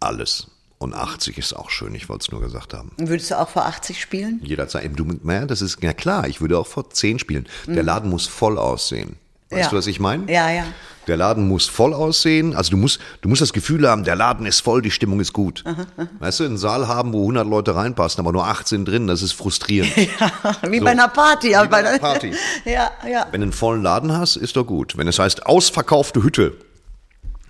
alles. 0.00 0.48
Und 0.78 0.94
80 0.94 1.38
ist 1.38 1.52
auch 1.52 1.70
schön, 1.70 1.94
ich 1.94 2.08
wollte 2.08 2.22
es 2.22 2.32
nur 2.32 2.40
gesagt 2.40 2.74
haben. 2.74 2.90
Würdest 2.98 3.30
du 3.30 3.38
auch 3.38 3.48
vor 3.48 3.66
80 3.66 4.00
spielen? 4.00 4.40
Jederzeit. 4.42 4.90
Du, 4.96 5.04
naja, 5.22 5.46
das 5.46 5.62
ist 5.62 5.80
ja 5.80 5.92
klar, 5.92 6.26
ich 6.26 6.40
würde 6.40 6.58
auch 6.58 6.66
vor 6.66 6.90
10 6.90 7.20
spielen. 7.20 7.46
Der 7.68 7.82
mhm. 7.82 7.86
Laden 7.86 8.10
muss 8.10 8.26
voll 8.26 8.58
aussehen. 8.58 9.16
Weißt 9.50 9.64
ja. 9.64 9.70
du, 9.70 9.76
was 9.76 9.86
ich 9.86 10.00
meine? 10.00 10.32
Ja, 10.32 10.50
ja. 10.50 10.64
Der 11.06 11.16
Laden 11.16 11.46
muss 11.46 11.66
voll 11.66 11.92
aussehen. 11.94 12.54
Also 12.54 12.70
du 12.70 12.76
musst, 12.76 13.00
du 13.20 13.28
musst 13.28 13.42
das 13.42 13.52
Gefühl 13.52 13.88
haben, 13.88 14.04
der 14.04 14.16
Laden 14.16 14.46
ist 14.46 14.60
voll, 14.60 14.82
die 14.82 14.90
Stimmung 14.90 15.20
ist 15.20 15.32
gut. 15.32 15.62
Aha, 15.66 15.86
aha. 15.96 16.08
Weißt 16.20 16.40
du, 16.40 16.44
einen 16.44 16.58
Saal 16.58 16.88
haben, 16.88 17.12
wo 17.12 17.20
100 17.22 17.46
Leute 17.46 17.74
reinpassen, 17.74 18.20
aber 18.20 18.32
nur 18.32 18.46
18 18.46 18.84
drin, 18.84 19.06
das 19.06 19.20
ist 19.20 19.32
frustrierend. 19.32 19.94
ja, 19.96 20.32
wie 20.68 20.78
so. 20.78 20.84
bei 20.84 20.92
einer 20.92 21.08
Party. 21.08 21.48
Wie 21.48 21.68
bei 21.68 21.78
einer 21.78 21.98
Party. 21.98 22.32
ja, 22.64 22.90
ja. 23.08 23.26
Wenn 23.30 23.40
du 23.40 23.46
einen 23.46 23.52
vollen 23.52 23.82
Laden 23.82 24.12
hast, 24.16 24.36
ist 24.36 24.56
doch 24.56 24.64
gut. 24.64 24.96
Wenn 24.96 25.06
es 25.06 25.18
heißt 25.18 25.46
ausverkaufte 25.46 26.22
Hütte, 26.22 26.56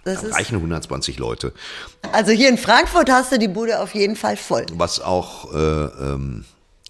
das 0.04 0.23
da 0.23 0.28
reichen 0.28 0.56
120 0.56 1.18
Leute. 1.18 1.52
Also 2.12 2.32
hier 2.32 2.49
in 2.49 2.59
Frankfurt 2.59 3.11
hast 3.11 3.32
du 3.32 3.38
die 3.38 3.49
Bude 3.49 3.80
auf 3.80 3.94
jeden 3.94 4.16
Fall 4.16 4.37
voll. 4.37 4.66
Was 4.75 5.00
auch 5.00 5.52
äh, 5.52 5.56
ähm, 5.56 6.44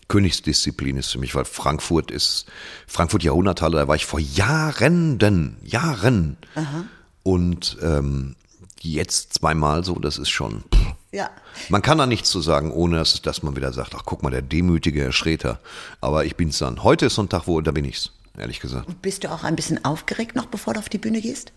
Königsdisziplin 0.08 0.96
ist 0.96 1.10
für 1.10 1.18
mich, 1.18 1.34
weil 1.34 1.44
Frankfurt 1.44 2.10
ist, 2.10 2.46
Frankfurt 2.86 3.22
Jahrhunderthalle, 3.22 3.78
da 3.78 3.88
war 3.88 3.96
ich 3.96 4.06
vor 4.06 4.20
Jahren, 4.20 5.56
Jahren. 5.62 6.36
Aha. 6.54 6.84
Und 7.22 7.78
ähm, 7.82 8.36
jetzt 8.80 9.34
zweimal 9.34 9.84
so, 9.84 9.94
das 9.98 10.18
ist 10.18 10.30
schon. 10.30 10.64
Pff. 10.74 10.82
Ja. 11.12 11.30
Man 11.68 11.82
kann 11.82 11.98
da 11.98 12.06
nichts 12.06 12.30
zu 12.30 12.40
sagen, 12.40 12.72
ohne 12.72 12.96
dass, 12.96 13.20
dass 13.20 13.42
man 13.42 13.54
wieder 13.54 13.72
sagt, 13.72 13.94
ach 13.94 14.02
guck 14.06 14.22
mal, 14.22 14.30
der 14.30 14.40
demütige 14.40 15.02
Herr 15.02 15.12
Schreter. 15.12 15.60
Aber 16.00 16.24
ich 16.24 16.36
bin's 16.36 16.58
dann. 16.58 16.82
Heute 16.82 17.06
ist 17.06 17.16
so 17.16 17.22
ein 17.22 17.28
Tag, 17.28 17.46
wo, 17.46 17.60
da 17.60 17.70
bin 17.70 17.84
ich's, 17.84 18.12
ehrlich 18.38 18.60
gesagt. 18.60 19.02
Bist 19.02 19.24
du 19.24 19.30
auch 19.30 19.44
ein 19.44 19.54
bisschen 19.54 19.84
aufgeregt 19.84 20.34
noch, 20.34 20.46
bevor 20.46 20.72
du 20.72 20.80
auf 20.80 20.88
die 20.88 20.98
Bühne 20.98 21.20
gehst? 21.20 21.52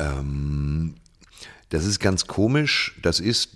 Ähm, 0.00 0.94
das 1.68 1.84
ist 1.84 2.00
ganz 2.00 2.26
komisch. 2.26 2.96
Das 3.02 3.20
ist, 3.20 3.50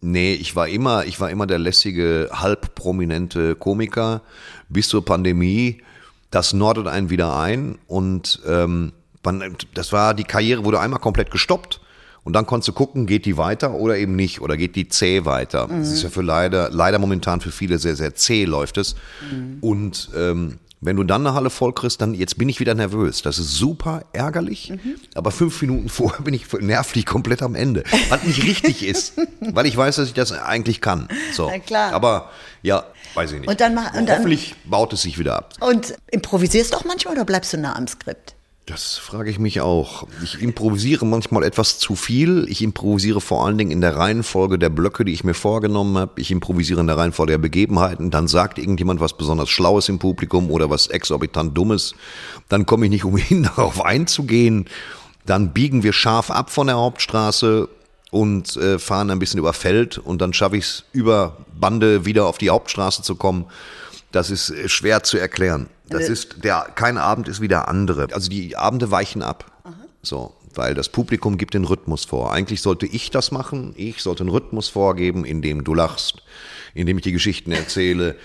nee, 0.00 0.34
ich 0.34 0.56
war 0.56 0.68
immer, 0.68 1.04
ich 1.04 1.20
war 1.20 1.30
immer 1.30 1.46
der 1.46 1.58
lässige, 1.58 2.30
halb 2.32 2.74
prominente 2.74 3.54
Komiker 3.54 4.22
bis 4.68 4.88
zur 4.88 5.04
Pandemie. 5.04 5.82
Das 6.30 6.52
nordet 6.52 6.88
einen 6.88 7.08
wieder 7.10 7.38
ein 7.38 7.78
und 7.86 8.42
ähm, 8.46 8.92
man, 9.22 9.56
das 9.74 9.92
war 9.92 10.14
die 10.14 10.24
Karriere 10.24 10.64
wurde 10.64 10.80
einmal 10.80 11.00
komplett 11.00 11.30
gestoppt 11.30 11.80
Und 12.24 12.32
dann 12.32 12.44
konntest 12.44 12.66
du 12.68 12.72
gucken, 12.72 13.06
geht 13.06 13.24
die 13.24 13.36
weiter 13.36 13.74
oder 13.74 13.96
eben 13.96 14.16
nicht 14.16 14.40
oder 14.40 14.56
geht 14.56 14.74
die 14.74 14.88
zäh 14.88 15.24
weiter. 15.24 15.68
Das 15.68 15.92
ist 15.92 16.02
ja 16.02 16.08
für 16.08 16.22
leider, 16.22 16.70
leider 16.70 16.98
momentan 16.98 17.40
für 17.40 17.52
viele 17.52 17.78
sehr, 17.78 17.94
sehr 17.94 18.16
zäh 18.16 18.44
läuft 18.44 18.78
es. 18.78 18.96
Und 19.60 20.10
ähm, 20.16 20.58
wenn 20.80 20.96
du 20.96 21.04
dann 21.04 21.26
eine 21.26 21.34
Halle 21.34 21.50
voll 21.50 21.72
kriegst, 21.72 22.00
dann 22.00 22.14
jetzt 22.14 22.36
bin 22.38 22.48
ich 22.48 22.60
wieder 22.60 22.74
nervös. 22.74 23.22
Das 23.22 23.38
ist 23.38 23.54
super 23.54 24.04
ärgerlich, 24.12 24.72
aber 25.14 25.30
fünf 25.30 25.60
Minuten 25.62 25.88
vorher 25.88 26.20
bin 26.22 26.34
ich 26.34 26.52
nervlich 26.52 27.06
komplett 27.06 27.42
am 27.42 27.54
Ende. 27.54 27.82
Was 28.10 28.22
nicht 28.24 28.42
richtig 28.44 28.84
ist, 28.86 29.14
weil 29.40 29.66
ich 29.66 29.76
weiß, 29.76 29.96
dass 29.96 30.08
ich 30.08 30.14
das 30.14 30.32
eigentlich 30.32 30.80
kann. 30.80 31.08
So. 31.32 31.48
Na 31.50 31.58
klar. 31.58 31.92
Aber 31.92 32.30
ja, 32.62 32.84
weiß 33.14 33.32
ich 33.32 33.40
nicht. 33.40 33.48
Und 33.48 33.60
dann 33.60 33.74
mach- 33.74 33.94
und 33.94 34.06
dann- 34.08 34.18
Hoffentlich 34.18 34.54
baut 34.66 34.92
es 34.92 35.02
sich 35.02 35.18
wieder 35.18 35.36
ab. 35.36 35.54
Und 35.60 35.94
improvisierst 36.10 36.72
du 36.72 36.76
auch 36.76 36.84
manchmal 36.84 37.14
oder 37.14 37.24
bleibst 37.24 37.52
du 37.52 37.58
nah 37.58 37.74
am 37.74 37.88
Skript? 37.88 38.34
Das 38.66 38.96
frage 38.96 39.30
ich 39.30 39.38
mich 39.38 39.60
auch. 39.60 40.08
Ich 40.24 40.42
improvisiere 40.42 41.06
manchmal 41.06 41.44
etwas 41.44 41.78
zu 41.78 41.94
viel. 41.94 42.46
Ich 42.48 42.62
improvisiere 42.62 43.20
vor 43.20 43.46
allen 43.46 43.56
Dingen 43.56 43.70
in 43.70 43.80
der 43.80 43.94
Reihenfolge 43.94 44.58
der 44.58 44.70
Blöcke, 44.70 45.04
die 45.04 45.12
ich 45.12 45.22
mir 45.22 45.34
vorgenommen 45.34 45.96
habe. 45.96 46.20
Ich 46.20 46.32
improvisiere 46.32 46.80
in 46.80 46.88
der 46.88 46.96
Reihenfolge 46.96 47.34
der 47.34 47.38
Begebenheiten. 47.38 48.10
Dann 48.10 48.26
sagt 48.26 48.58
irgendjemand 48.58 48.98
was 48.98 49.16
besonders 49.16 49.50
Schlaues 49.50 49.88
im 49.88 50.00
Publikum 50.00 50.50
oder 50.50 50.68
was 50.68 50.88
exorbitant 50.88 51.56
Dummes. 51.56 51.94
Dann 52.48 52.66
komme 52.66 52.86
ich 52.86 52.90
nicht 52.90 53.04
umhin, 53.04 53.44
darauf 53.56 53.84
einzugehen. 53.84 54.64
Dann 55.24 55.52
biegen 55.52 55.84
wir 55.84 55.92
scharf 55.92 56.32
ab 56.32 56.50
von 56.50 56.66
der 56.66 56.76
Hauptstraße 56.76 57.68
und 58.10 58.56
äh, 58.56 58.80
fahren 58.80 59.10
ein 59.10 59.20
bisschen 59.20 59.38
über 59.38 59.52
Feld 59.52 59.98
und 59.98 60.20
dann 60.20 60.32
schaffe 60.32 60.56
ich 60.56 60.64
es 60.64 60.84
über 60.92 61.36
Bande 61.54 62.04
wieder 62.04 62.26
auf 62.26 62.38
die 62.38 62.50
Hauptstraße 62.50 63.02
zu 63.02 63.14
kommen. 63.14 63.44
Das 64.10 64.28
ist 64.28 64.50
äh, 64.50 64.68
schwer 64.68 65.04
zu 65.04 65.18
erklären. 65.18 65.68
Das 65.88 66.08
ist 66.08 66.44
der 66.44 66.68
kein 66.74 66.98
Abend 66.98 67.28
ist 67.28 67.40
wie 67.40 67.48
der 67.48 67.68
andere. 67.68 68.08
Also 68.12 68.28
die 68.28 68.56
Abende 68.56 68.90
weichen 68.90 69.22
ab. 69.22 69.52
So, 70.02 70.34
weil 70.54 70.74
das 70.74 70.88
Publikum 70.88 71.36
gibt 71.38 71.54
den 71.54 71.64
Rhythmus 71.64 72.04
vor. 72.04 72.32
Eigentlich 72.32 72.62
sollte 72.62 72.86
ich 72.86 73.10
das 73.10 73.30
machen. 73.32 73.74
Ich 73.76 74.02
sollte 74.02 74.22
einen 74.22 74.30
Rhythmus 74.30 74.68
vorgeben, 74.68 75.24
in 75.24 75.42
dem 75.42 75.64
du 75.64 75.74
lachst, 75.74 76.22
in 76.74 76.86
dem 76.86 76.98
ich 76.98 77.04
die 77.04 77.12
Geschichten 77.12 77.52
erzähle. 77.52 78.16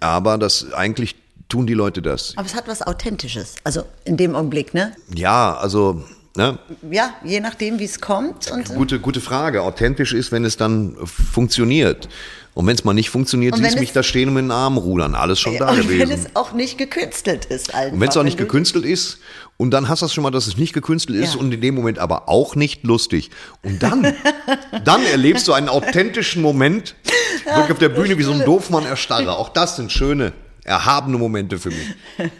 Aber 0.00 0.36
das 0.38 0.72
eigentlich 0.72 1.16
tun 1.48 1.66
die 1.66 1.74
Leute 1.74 2.02
das. 2.02 2.34
Aber 2.36 2.46
es 2.46 2.54
hat 2.54 2.68
was 2.68 2.82
Authentisches. 2.82 3.54
Also 3.64 3.84
in 4.04 4.16
dem 4.16 4.34
Augenblick, 4.34 4.74
ne? 4.74 4.94
Ja, 5.14 5.56
also 5.56 6.04
ne, 6.36 6.58
Ja, 6.90 7.14
je 7.24 7.40
nachdem, 7.40 7.78
wie 7.78 7.84
es 7.84 8.00
kommt. 8.00 8.50
Und, 8.50 8.68
Gute, 8.74 9.00
gute 9.00 9.20
Frage. 9.20 9.62
Authentisch 9.62 10.12
ist, 10.12 10.32
wenn 10.32 10.44
es 10.44 10.56
dann 10.56 10.96
funktioniert. 11.06 12.08
Und 12.56 12.66
wenn 12.66 12.74
es 12.74 12.84
mal 12.84 12.94
nicht 12.94 13.10
funktioniert, 13.10 13.54
wenn 13.54 13.64
siehst 13.64 13.76
du 13.76 13.80
mich 13.80 13.92
da 13.92 14.02
stehen 14.02 14.28
und 14.28 14.34
mit 14.34 14.44
den 14.44 14.50
Armen 14.50 14.78
rudern. 14.78 15.14
Alles 15.14 15.38
schon 15.38 15.58
da 15.58 15.68
und 15.68 15.76
wenn 15.90 15.98
gewesen. 15.98 16.24
es 16.24 16.34
auch 16.36 16.54
nicht 16.54 16.78
gekünstelt 16.78 17.44
ist. 17.44 17.74
Einfach, 17.74 17.92
Und 17.92 18.00
wenn 18.00 18.08
es 18.08 18.16
auch 18.16 18.22
nicht 18.22 18.38
gekünstelt 18.38 18.86
ist, 18.86 19.18
und 19.58 19.72
dann 19.72 19.90
hast 19.90 20.00
du 20.00 20.06
es 20.06 20.14
schon 20.14 20.22
mal, 20.22 20.30
dass 20.30 20.46
es 20.46 20.56
nicht 20.56 20.72
gekünstelt 20.72 21.22
ist 21.22 21.34
Ja. 21.34 21.40
und 21.40 21.52
in 21.52 21.60
dem 21.60 21.74
Moment 21.74 21.98
aber 21.98 22.30
auch 22.30 22.54
nicht 22.56 22.82
lustig. 22.82 23.28
Und 23.62 23.82
dann, 23.82 24.14
dann 24.86 25.04
erlebst 25.04 25.46
du 25.48 25.52
einen 25.52 25.68
authentischen 25.68 26.40
Moment, 26.40 26.94
wirklich 27.44 27.72
auf 27.72 27.78
der 27.78 27.90
Bühne 27.90 28.16
wie 28.16 28.22
so 28.22 28.32
ein 28.32 28.42
Doofmann 28.46 28.86
erstarre. 28.86 29.36
Auch 29.36 29.50
das 29.50 29.76
sind 29.76 29.92
schöne, 29.92 30.32
erhabene 30.64 31.18
Momente 31.18 31.58
für 31.58 31.68
mich. 31.68 31.94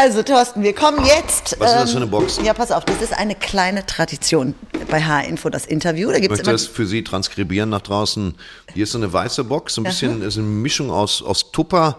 Also 0.00 0.22
Thorsten, 0.22 0.62
wir 0.62 0.76
kommen 0.76 1.04
jetzt. 1.04 1.54
ähm, 1.54 1.58
Was 1.58 1.72
ist 1.72 1.80
das 1.80 1.90
für 1.90 1.96
eine 1.96 2.06
Box? 2.06 2.38
Ja, 2.44 2.54
pass 2.54 2.70
auf, 2.70 2.84
das 2.84 3.02
ist 3.02 3.12
eine 3.12 3.34
kleine 3.34 3.84
Tradition 3.84 4.54
bei 4.88 5.02
H-Info, 5.02 5.48
das 5.50 5.66
Interview. 5.66 6.10
Da 6.10 6.14
Ich 6.16 6.22
gibt 6.22 6.32
es 6.34 6.38
möchte 6.38 6.50
immer. 6.50 6.56
das 6.56 6.66
für 6.68 6.86
Sie 6.86 7.02
transkribieren 7.02 7.68
nach 7.70 7.80
draußen. 7.80 8.36
Hier 8.74 8.84
ist 8.84 8.92
so 8.92 8.98
eine 8.98 9.12
weiße 9.12 9.42
Box, 9.42 9.74
so 9.74 9.80
ein 9.80 9.84
bisschen, 9.84 10.22
ist 10.22 10.36
eine 10.38 10.46
Mischung 10.46 10.92
aus, 10.92 11.20
aus 11.20 11.50
Tupper 11.50 11.98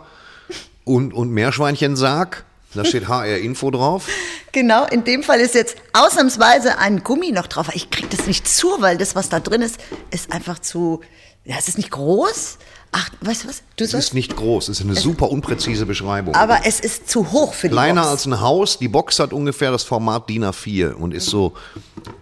und, 0.85 1.13
und 1.13 1.29
Meerschweinchensarg. 1.31 2.45
Da 2.73 2.85
steht 2.85 3.09
HR-Info 3.09 3.69
drauf. 3.71 4.07
Genau, 4.53 4.85
in 4.85 5.03
dem 5.03 5.21
Fall 5.23 5.41
ist 5.41 5.53
jetzt 5.55 5.75
ausnahmsweise 5.91 6.77
ein 6.77 7.03
Gummi 7.03 7.31
noch 7.33 7.47
drauf. 7.47 7.67
Ich 7.73 7.89
krieg 7.89 8.09
das 8.11 8.27
nicht 8.27 8.47
zu, 8.47 8.67
weil 8.79 8.97
das, 8.97 9.13
was 9.13 9.27
da 9.27 9.41
drin 9.41 9.61
ist, 9.61 9.77
ist 10.11 10.31
einfach 10.31 10.59
zu. 10.59 11.01
Ja, 11.49 11.55
es 11.57 11.67
ist 11.67 11.77
nicht 11.77 11.89
groß. 11.89 12.59
Ach, 12.91 13.09
weißt 13.21 13.43
du 13.43 13.47
was? 13.49 13.63
Du 13.75 13.83
Es 13.85 13.91
sollst. 13.91 14.09
ist 14.09 14.13
nicht 14.13 14.35
groß, 14.35 14.69
es 14.69 14.79
ist 14.79 14.85
eine 14.85 14.95
super 14.95 15.31
unpräzise 15.31 15.87
Beschreibung. 15.87 16.35
Aber 16.35 16.59
es 16.65 16.79
ist 16.79 17.09
zu 17.09 17.31
hoch 17.31 17.53
für 17.55 17.69
die 17.69 17.73
Kleiner 17.73 18.01
Box. 18.01 18.11
als 18.11 18.25
ein 18.27 18.39
Haus. 18.39 18.77
Die 18.77 18.87
Box 18.87 19.17
hat 19.19 19.33
ungefähr 19.33 19.71
das 19.71 19.83
Format 19.83 20.29
DIN 20.29 20.43
A4 20.45 20.91
und 20.93 21.11
ist 21.11 21.25
so 21.25 21.53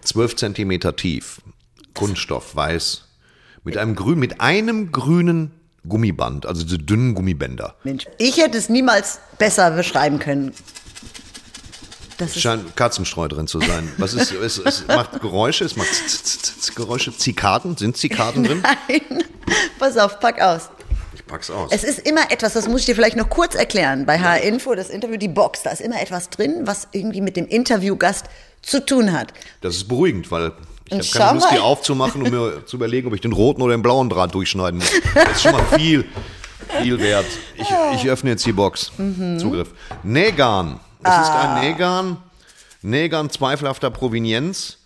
12 0.04 0.38
Zentimeter 0.38 0.96
tief. 0.96 1.42
Kunststoff, 1.94 2.56
weiß. 2.56 3.04
Mit 3.66 3.76
einem 3.76 3.96
grün, 3.96 4.18
mit 4.18 4.40
einem 4.40 4.94
grünen 4.94 5.52
Gummiband, 5.86 6.46
also 6.46 6.64
diese 6.64 6.80
dünnen 6.80 7.14
Gummibänder. 7.14 7.76
Mensch, 7.84 8.06
ich 8.18 8.38
hätte 8.38 8.58
es 8.58 8.70
niemals 8.70 9.20
besser 9.38 9.72
beschreiben 9.72 10.20
können. 10.20 10.54
Das 12.18 12.40
Scheint 12.40 12.76
Katzenstreu 12.76 13.28
drin 13.28 13.48
zu 13.48 13.60
sein. 13.60 13.92
Was 13.98 14.14
ist, 14.14 14.32
es, 14.32 14.58
es 14.58 14.88
macht 14.88 15.20
Geräusche, 15.22 15.66
es 15.66 15.76
macht 15.76 15.94
z- 15.94 16.10
z- 16.10 16.26
z- 16.26 16.62
z- 16.62 16.76
Geräusche. 16.76 17.16
Zikaden, 17.16 17.78
sind 17.78 17.96
Zikaden 17.98 18.44
drin? 18.44 18.64
Nein. 18.64 19.24
Pass 19.78 19.98
auf, 19.98 20.20
pack 20.20 20.42
aus. 20.42 20.70
Ich 21.14 21.26
pack's 21.26 21.50
aus. 21.52 21.70
Es 21.72 21.84
ist 21.84 22.00
immer 22.08 22.32
etwas, 22.32 22.54
das 22.54 22.68
muss 22.68 22.82
ich 22.82 22.86
dir 22.88 22.96
vielleicht 22.96 23.18
noch 23.18 23.30
kurz 23.30 23.54
erklären. 23.56 24.06
Bei 24.06 24.20
H-Info, 24.20 24.74
das 24.76 24.90
Interview, 24.90 25.18
die 25.18 25.28
Box, 25.28 25.62
da 25.64 25.70
ist 25.72 25.82
immer 25.82 26.02
etwas 26.02 26.30
drin, 26.30 26.62
was 26.66 26.88
irgendwie 26.92 27.22
mit 27.22 27.38
dem 27.38 27.48
Interviewgast 27.48 28.26
zu 28.62 28.84
tun 28.86 29.12
hat. 29.14 29.34
Das 29.62 29.76
ist 29.76 29.88
beruhigend, 29.88 30.32
weil 30.32 30.54
ich 30.90 30.94
habe 30.94 31.26
keine 31.26 31.40
Lust, 31.40 31.52
die 31.52 31.60
aufzumachen, 31.60 32.22
um 32.24 32.30
mir 32.32 32.64
zu 32.66 32.78
überlegen, 32.78 33.08
ob 33.10 33.14
ich 33.14 33.22
den 33.22 33.34
roten 33.34 33.62
oder 33.62 33.76
den 33.76 33.82
blauen 33.84 34.10
Draht 34.10 34.34
durchschneiden 34.34 34.80
muss. 34.80 34.90
Das 35.14 35.32
ist 35.34 35.42
schon 35.44 35.52
mal 35.52 35.66
viel, 35.78 36.06
viel 36.82 37.00
wert. 37.00 37.26
Ich, 37.58 37.68
ich 37.96 38.10
öffne 38.10 38.32
jetzt 38.32 38.46
die 38.46 38.54
Box. 38.54 38.92
Mhm. 38.98 39.38
Zugriff. 39.40 39.70
Negan. 40.04 40.80
Es 41.08 41.22
ist 41.28 41.32
Ah. 41.32 41.56
ein 41.56 41.62
Negan. 41.62 42.18
Negan 42.82 43.30
zweifelhafter 43.30 43.90
Provenienz. 43.90 44.78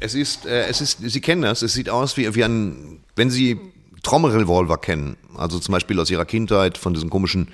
Es 0.00 0.14
ist, 0.14 0.46
äh, 0.46 0.66
es 0.66 0.80
ist, 0.80 0.98
Sie 1.02 1.20
kennen 1.20 1.42
das, 1.42 1.62
es 1.62 1.72
sieht 1.74 1.90
aus 1.90 2.16
wie, 2.16 2.34
wie 2.34 2.44
ein, 2.44 3.00
wenn 3.16 3.30
Sie 3.30 3.60
Trommelrevolver 4.02 4.78
kennen, 4.78 5.16
also 5.36 5.58
zum 5.58 5.72
Beispiel 5.72 6.00
aus 6.00 6.10
Ihrer 6.10 6.24
Kindheit 6.24 6.78
von 6.78 6.94
diesen 6.94 7.10
komischen 7.10 7.48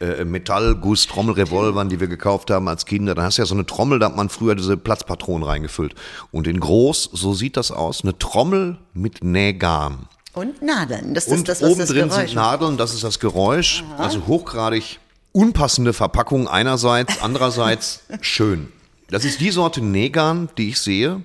äh, 0.00 0.24
Metallguss-Trommelrevolvern, 0.24 1.88
die 1.88 1.98
wir 1.98 2.08
gekauft 2.08 2.50
haben 2.50 2.68
als 2.68 2.84
Kinder, 2.86 3.14
dann 3.14 3.24
hast 3.24 3.38
du 3.38 3.42
ja 3.42 3.46
so 3.46 3.54
eine 3.54 3.64
Trommel, 3.66 3.98
da 3.98 4.06
hat 4.06 4.16
man 4.16 4.28
früher 4.28 4.54
diese 4.54 4.76
Platzpatronen 4.76 5.48
reingefüllt. 5.48 5.94
Und 6.30 6.46
in 6.46 6.60
groß, 6.60 7.10
so 7.12 7.32
sieht 7.34 7.56
das 7.56 7.70
aus, 7.70 8.02
eine 8.02 8.16
Trommel 8.18 8.78
mit 8.94 9.24
Nähgarn. 9.24 10.06
Und 10.34 10.62
Nadeln. 10.62 11.14
Das 11.14 11.26
ist 11.26 11.32
Und 11.32 11.48
das, 11.48 11.62
was 11.62 11.70
oben 11.70 11.80
das 11.80 11.88
drin 11.88 12.08
Geräusch 12.10 12.26
sind 12.26 12.34
Nadeln, 12.34 12.76
das 12.76 12.94
ist 12.94 13.02
das 13.02 13.18
Geräusch. 13.18 13.82
Also 13.96 14.26
hochgradig 14.26 15.00
unpassende 15.38 15.92
Verpackung 15.92 16.48
einerseits, 16.48 17.22
andererseits 17.22 18.02
schön. 18.20 18.72
Das 19.08 19.24
ist 19.24 19.40
die 19.40 19.52
Sorte 19.52 19.80
Negan, 19.80 20.48
die 20.58 20.70
ich 20.70 20.80
sehe, 20.80 21.22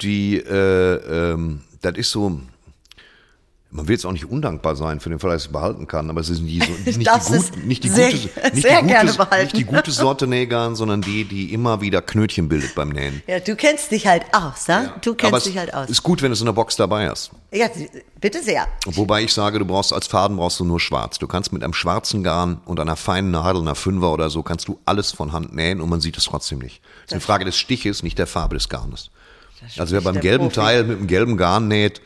die, 0.00 0.38
äh, 0.38 1.32
ähm, 1.32 1.60
das 1.82 1.96
ist 1.98 2.10
so, 2.10 2.40
man 3.76 3.86
will 3.88 3.94
jetzt 3.94 4.04
auch 4.06 4.12
nicht 4.12 4.24
undankbar 4.28 4.74
sein 4.74 4.98
für 5.00 5.10
den 5.10 5.18
Fall, 5.18 5.30
dass 5.30 5.42
ich 5.42 5.46
es 5.48 5.52
behalten 5.52 5.86
kann, 5.86 6.10
aber 6.10 6.20
es 6.20 6.28
ist 6.28 6.40
nie 6.40 6.58
so, 6.60 6.72
nicht, 6.84 7.00
die, 7.00 7.04
darfst 7.04 7.30
es 7.30 7.52
gut, 7.52 7.64
nicht 7.64 7.84
die 7.84 7.88
sehr- 7.88 8.10
gute, 8.10 8.18
nicht 8.54 8.62
sehr 8.62 8.80
die 8.82 8.88
gerne 8.88 9.10
gute, 9.12 9.18
behalten. 9.24 9.44
nicht 9.44 9.56
die 9.56 9.64
gute 9.64 9.90
Sorte 9.90 10.26
Negan, 10.26 10.74
sondern 10.74 11.02
die, 11.02 11.24
die 11.24 11.52
immer 11.52 11.80
wieder 11.80 12.02
Knötchen 12.02 12.48
bildet 12.48 12.74
beim 12.74 12.88
Nähen. 12.88 13.22
Ja, 13.26 13.38
du 13.40 13.54
kennst 13.54 13.90
dich 13.92 14.06
halt 14.06 14.24
aus, 14.32 14.66
ne? 14.68 14.92
Du 15.02 15.14
kennst 15.14 15.32
aber 15.34 15.40
dich 15.40 15.56
halt 15.58 15.72
aus. 15.74 15.88
ist 15.90 16.02
gut, 16.02 16.22
wenn 16.22 16.32
es 16.32 16.40
in 16.40 16.46
der 16.46 16.52
Box 16.52 16.76
dabei 16.76 17.06
ist. 17.06 17.30
Ja, 17.52 17.68
bitte 18.20 18.42
sehr. 18.42 18.66
Wobei 18.86 19.22
ich 19.22 19.32
sage, 19.32 19.58
du 19.58 19.64
brauchst 19.64 19.92
als 19.92 20.06
Faden 20.06 20.36
brauchst 20.36 20.58
du 20.58 20.64
nur 20.64 20.80
schwarz. 20.80 21.18
Du 21.18 21.26
kannst 21.26 21.52
mit 21.52 21.62
einem 21.62 21.72
schwarzen 21.74 22.24
Garn 22.24 22.60
und 22.64 22.80
einer 22.80 22.96
feinen 22.96 23.30
Nadel, 23.30 23.62
einer 23.62 23.74
Fünfer 23.74 24.12
oder 24.12 24.30
so, 24.30 24.42
kannst 24.42 24.68
du 24.68 24.78
alles 24.84 25.12
von 25.12 25.32
Hand 25.32 25.54
nähen 25.54 25.80
und 25.80 25.88
man 25.88 26.00
sieht 26.00 26.16
es 26.18 26.24
trotzdem 26.24 26.58
nicht. 26.58 26.80
Es 27.00 27.06
ist 27.06 27.12
eine 27.12 27.20
Frage 27.20 27.44
des 27.44 27.56
Stiches, 27.56 28.02
nicht 28.02 28.18
der 28.18 28.26
Farbe 28.26 28.56
des 28.56 28.68
Garnes. 28.68 29.10
Also 29.78 29.94
wer 29.94 30.00
beim 30.02 30.20
gelben 30.20 30.44
Profi. 30.48 30.54
Teil 30.56 30.84
mit 30.84 30.98
dem 31.00 31.06
gelben 31.06 31.36
Garn 31.36 31.66
näht, 31.68 32.00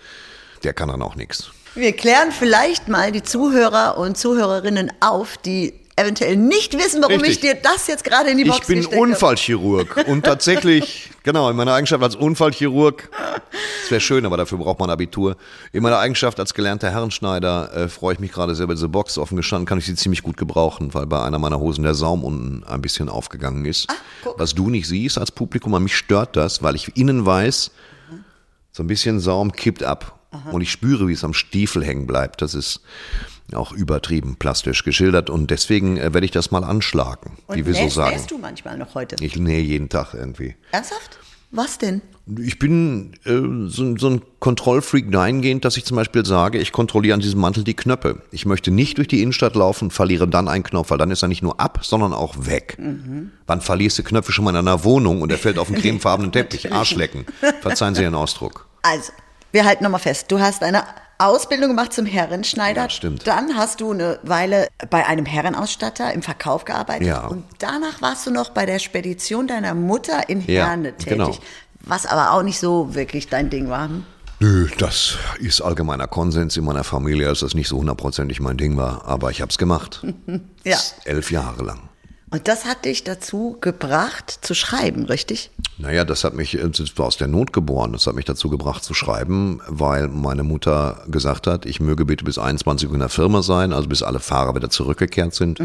der 0.63 0.73
kann 0.73 0.89
dann 0.89 1.03
auch 1.03 1.17
nichts. 1.17 1.51
Wir 1.75 1.93
klären 1.93 2.33
vielleicht 2.33 2.89
mal 2.89 3.13
die 3.13 3.23
Zuhörer 3.23 3.97
und 3.99 4.19
Zuhörerinnen 4.19 4.93
auf, 5.01 5.37
die 5.39 5.75
eventuell 6.01 6.37
nicht 6.37 6.77
wissen, 6.77 7.03
warum 7.03 7.21
Richtig. 7.21 7.31
ich 7.31 7.41
dir 7.41 7.55
das 7.55 7.87
jetzt 7.87 8.05
gerade 8.05 8.31
in 8.31 8.39
die 8.39 8.45
Box 8.45 8.61
Ich 8.61 8.67
bin 8.67 8.77
gesteckt 8.79 8.97
habe. 8.97 9.11
Unfallchirurg 9.11 10.05
und 10.07 10.25
tatsächlich, 10.25 11.11
genau, 11.23 11.51
in 11.51 11.57
meiner 11.57 11.75
Eigenschaft 11.75 12.03
als 12.03 12.17
Unfallchirurg, 12.17 13.11
das 13.53 13.91
wäre 13.91 14.01
schön, 14.01 14.25
aber 14.25 14.37
dafür 14.37 14.59
braucht 14.59 14.79
man 14.79 14.91
Abitur. 14.91 15.37
In 15.73 15.83
meiner 15.83 15.99
Eigenschaft 15.99 16.41
als 16.41 16.55
gelernter 16.55 16.91
Herrenschneider 16.91 17.73
äh, 17.75 17.89
freue 17.89 18.15
ich 18.15 18.21
mich 18.21 18.33
gerade 18.33 18.55
sehr 18.55 18.65
über 18.65 18.75
diese 18.75 18.89
Box. 18.89 19.19
Offen 19.19 19.37
gestanden 19.37 19.67
kann 19.67 19.79
ich 19.79 19.87
sie 19.87 19.95
ziemlich 19.95 20.23
gut 20.23 20.37
gebrauchen, 20.37 20.95
weil 20.95 21.07
bei 21.07 21.23
einer 21.23 21.39
meiner 21.39 21.61
Hosen 21.61 21.85
der 21.85 21.95
Saum 21.95 22.25
unten 22.25 22.65
ein 22.65 22.81
bisschen 22.81 23.09
aufgegangen 23.09 23.65
ist. 23.65 23.89
guck. 24.25 24.39
Was 24.39 24.55
du 24.55 24.71
nicht 24.71 24.89
siehst 24.89 25.19
als 25.19 25.31
Publikum, 25.31 25.75
an 25.75 25.83
mich 25.83 25.97
stört 25.97 26.37
das, 26.37 26.63
weil 26.63 26.77
ich 26.77 26.97
innen 26.97 27.27
weiß, 27.27 27.71
so 28.73 28.83
ein 28.83 28.87
bisschen 28.87 29.21
Saum 29.21 29.53
kippt 29.53 29.83
ab. 29.83 30.20
Und 30.53 30.61
ich 30.61 30.71
spüre, 30.71 31.09
wie 31.09 31.13
es 31.13 31.25
am 31.25 31.35
Stiefel 31.35 31.85
hängen 31.85 32.07
bleibt. 32.07 32.41
Das 32.43 32.55
ist 32.55 32.81
auch 33.53 33.73
übertrieben 33.73 34.37
plastisch 34.37 34.85
geschildert 34.85 35.29
und 35.29 35.51
deswegen 35.51 35.97
äh, 35.97 36.15
werde 36.15 36.25
ich 36.25 36.31
das 36.31 36.53
mal 36.53 36.63
anschlagen, 36.63 37.37
Und 37.49 37.57
wie 37.57 37.67
wir 37.67 37.75
so 37.75 37.89
sagen. 37.89 38.15
nähst 38.15 38.31
du 38.31 38.39
manchmal 38.39 38.79
noch 38.79 38.95
heute? 38.95 39.17
Ich 39.21 39.37
nähe 39.37 39.61
jeden 39.61 39.89
Tag 39.89 40.15
irgendwie. 40.15 40.55
Ernsthaft? 40.71 41.19
Was 41.53 41.79
denn? 41.79 42.01
Ich 42.39 42.61
bin 42.61 43.15
äh, 43.25 43.33
so, 43.69 43.97
so 43.97 44.09
ein 44.09 44.23
Kontrollfreak 44.39 45.11
dahingehend, 45.11 45.65
dass 45.65 45.77
ich 45.77 45.85
zum 45.85 45.97
Beispiel 45.97 46.25
sage, 46.25 46.59
ich 46.59 46.71
kontrolliere 46.71 47.15
an 47.15 47.21
diesem 47.21 47.41
Mantel 47.41 47.65
die 47.65 47.75
Knöpfe. 47.75 48.23
Ich 48.31 48.47
möchte 48.47 48.71
nicht 48.71 48.99
durch 48.99 49.09
die 49.09 49.21
Innenstadt 49.21 49.57
laufen 49.57 49.87
und 49.87 49.91
verliere 49.91 50.29
dann 50.29 50.47
einen 50.47 50.63
Knopf, 50.63 50.91
weil 50.93 50.99
dann 50.99 51.11
ist 51.11 51.23
er 51.23 51.29
nicht 51.29 51.43
nur 51.43 51.59
ab, 51.59 51.81
sondern 51.83 52.13
auch 52.13 52.47
weg. 52.47 52.77
Mhm. 52.79 53.33
Wann 53.49 53.61
verlierst 53.61 53.99
du 53.99 54.05
Knöpfe 54.05 54.31
schon 54.31 54.45
mal 54.45 54.53
in 54.53 54.57
einer 54.59 54.85
Wohnung 54.85 55.23
und 55.23 55.33
er 55.33 55.39
fällt 55.39 55.59
auf 55.59 55.73
einen 55.73 55.79
cremefarbenen 55.83 56.31
Teppich? 56.31 56.73
Arschlecken. 56.73 57.27
Verzeihen 57.63 57.97
Sie 57.97 58.03
den 58.03 58.15
Ausdruck. 58.15 58.69
Also, 58.83 59.11
wir 59.53 59.65
halten 59.65 59.85
nochmal 59.85 60.01
fest. 60.01 60.27
Du 60.31 60.39
hast 60.41 60.63
eine 60.63 60.85
Ausbildung 61.19 61.69
gemacht 61.69 61.93
zum 61.93 62.07
Herrenschneider. 62.07 62.83
Ja, 62.85 62.91
stimmt. 62.91 63.27
Dann 63.27 63.55
hast 63.57 63.81
du 63.81 63.93
eine 63.93 64.19
Weile 64.23 64.69
bei 64.89 65.07
einem 65.07 65.27
Herrenausstatter 65.27 66.13
im 66.15 66.23
Verkauf 66.23 66.65
gearbeitet. 66.65 67.07
Ja. 67.09 67.27
Und 67.27 67.45
danach 67.59 68.01
warst 68.01 68.27
du 68.27 68.31
noch 68.31 68.51
bei 68.51 68.65
der 68.65 68.79
Spedition 68.79 69.47
deiner 69.47 69.75
Mutter 69.75 70.29
in 70.31 70.41
Ja, 70.47 70.69
Herne 70.69 70.93
tätig. 70.97 71.07
genau. 71.19 71.35
Was 71.83 72.07
aber 72.07 72.33
auch 72.33 72.43
nicht 72.43 72.59
so 72.59 72.95
wirklich 72.95 73.29
dein 73.29 73.51
Ding 73.51 73.69
war. 73.69 73.89
hm? 73.89 74.05
Nö, 74.43 74.69
das 74.79 75.19
ist 75.39 75.61
allgemeiner 75.61 76.07
Konsens 76.07 76.57
in 76.57 76.65
meiner 76.65 76.83
Familie, 76.85 77.27
dass 77.27 77.41
das 77.41 77.53
nicht 77.53 77.69
so 77.69 77.77
hundertprozentig 77.77 78.41
mein 78.41 78.57
Ding 78.57 78.79
war. 78.79 79.05
Aber 79.07 79.31
ich 79.31 79.43
habe 79.43 79.51
es 79.51 79.59
gemacht. 79.59 80.03
Ja. 80.65 80.79
Elf 81.05 81.31
Jahre 81.31 81.63
lang. 81.63 81.81
Und 82.33 82.47
das 82.47 82.65
hat 82.65 82.85
dich 82.85 83.03
dazu 83.03 83.57
gebracht, 83.61 84.39
zu 84.43 84.55
schreiben, 84.55 85.07
richtig? 85.07 85.51
Naja, 85.79 86.05
das 86.05 86.23
hat 86.23 86.35
mich, 86.35 86.57
das 86.61 86.97
war 86.97 87.07
aus 87.07 87.17
der 87.17 87.27
Not 87.27 87.53
geboren. 87.53 87.93
Das 87.93 88.07
hat 88.07 88.15
mich 88.15 88.25
dazu 88.25 88.49
gebracht 88.49 88.85
zu 88.85 88.95
schreiben, 88.95 89.61
weil 89.67 90.07
meine 90.07 90.45
Mutter 90.45 91.03
gesagt 91.09 91.49
hat, 91.49 91.67
ich 91.67 91.81
möge 91.81 92.05
bitte 92.05 92.25
bis 92.25 92.39
21 92.39 92.89
Uhr 92.89 92.95
in 92.95 93.01
der 93.01 93.09
Firma 93.09 93.43
sein, 93.43 93.73
also 93.73 93.89
bis 93.89 94.03
alle 94.03 94.21
Fahrer 94.21 94.55
wieder 94.55 94.71
zurückgekehrt 94.71 95.35
sind. 95.35 95.59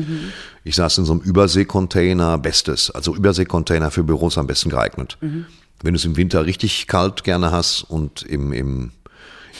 Ich 0.64 0.76
saß 0.76 0.98
in 0.98 1.06
so 1.06 1.14
einem 1.14 1.22
Überseekontainer, 1.22 2.40
bestes, 2.40 2.90
also 2.90 3.16
Überseekontainer 3.16 3.92
für 3.92 4.04
Büros 4.04 4.38
am 4.40 4.48
besten 4.48 4.70
geeignet. 4.70 5.18
Wenn 5.82 5.94
du 5.94 6.00
es 6.00 6.06
im 6.06 6.18
Winter 6.18 6.46
richtig 6.46 6.88
kalt 6.88 7.24
gerne 7.24 7.52
hast 7.52 7.84
und 7.84 8.24
im, 8.24 8.54
im, 8.54 8.92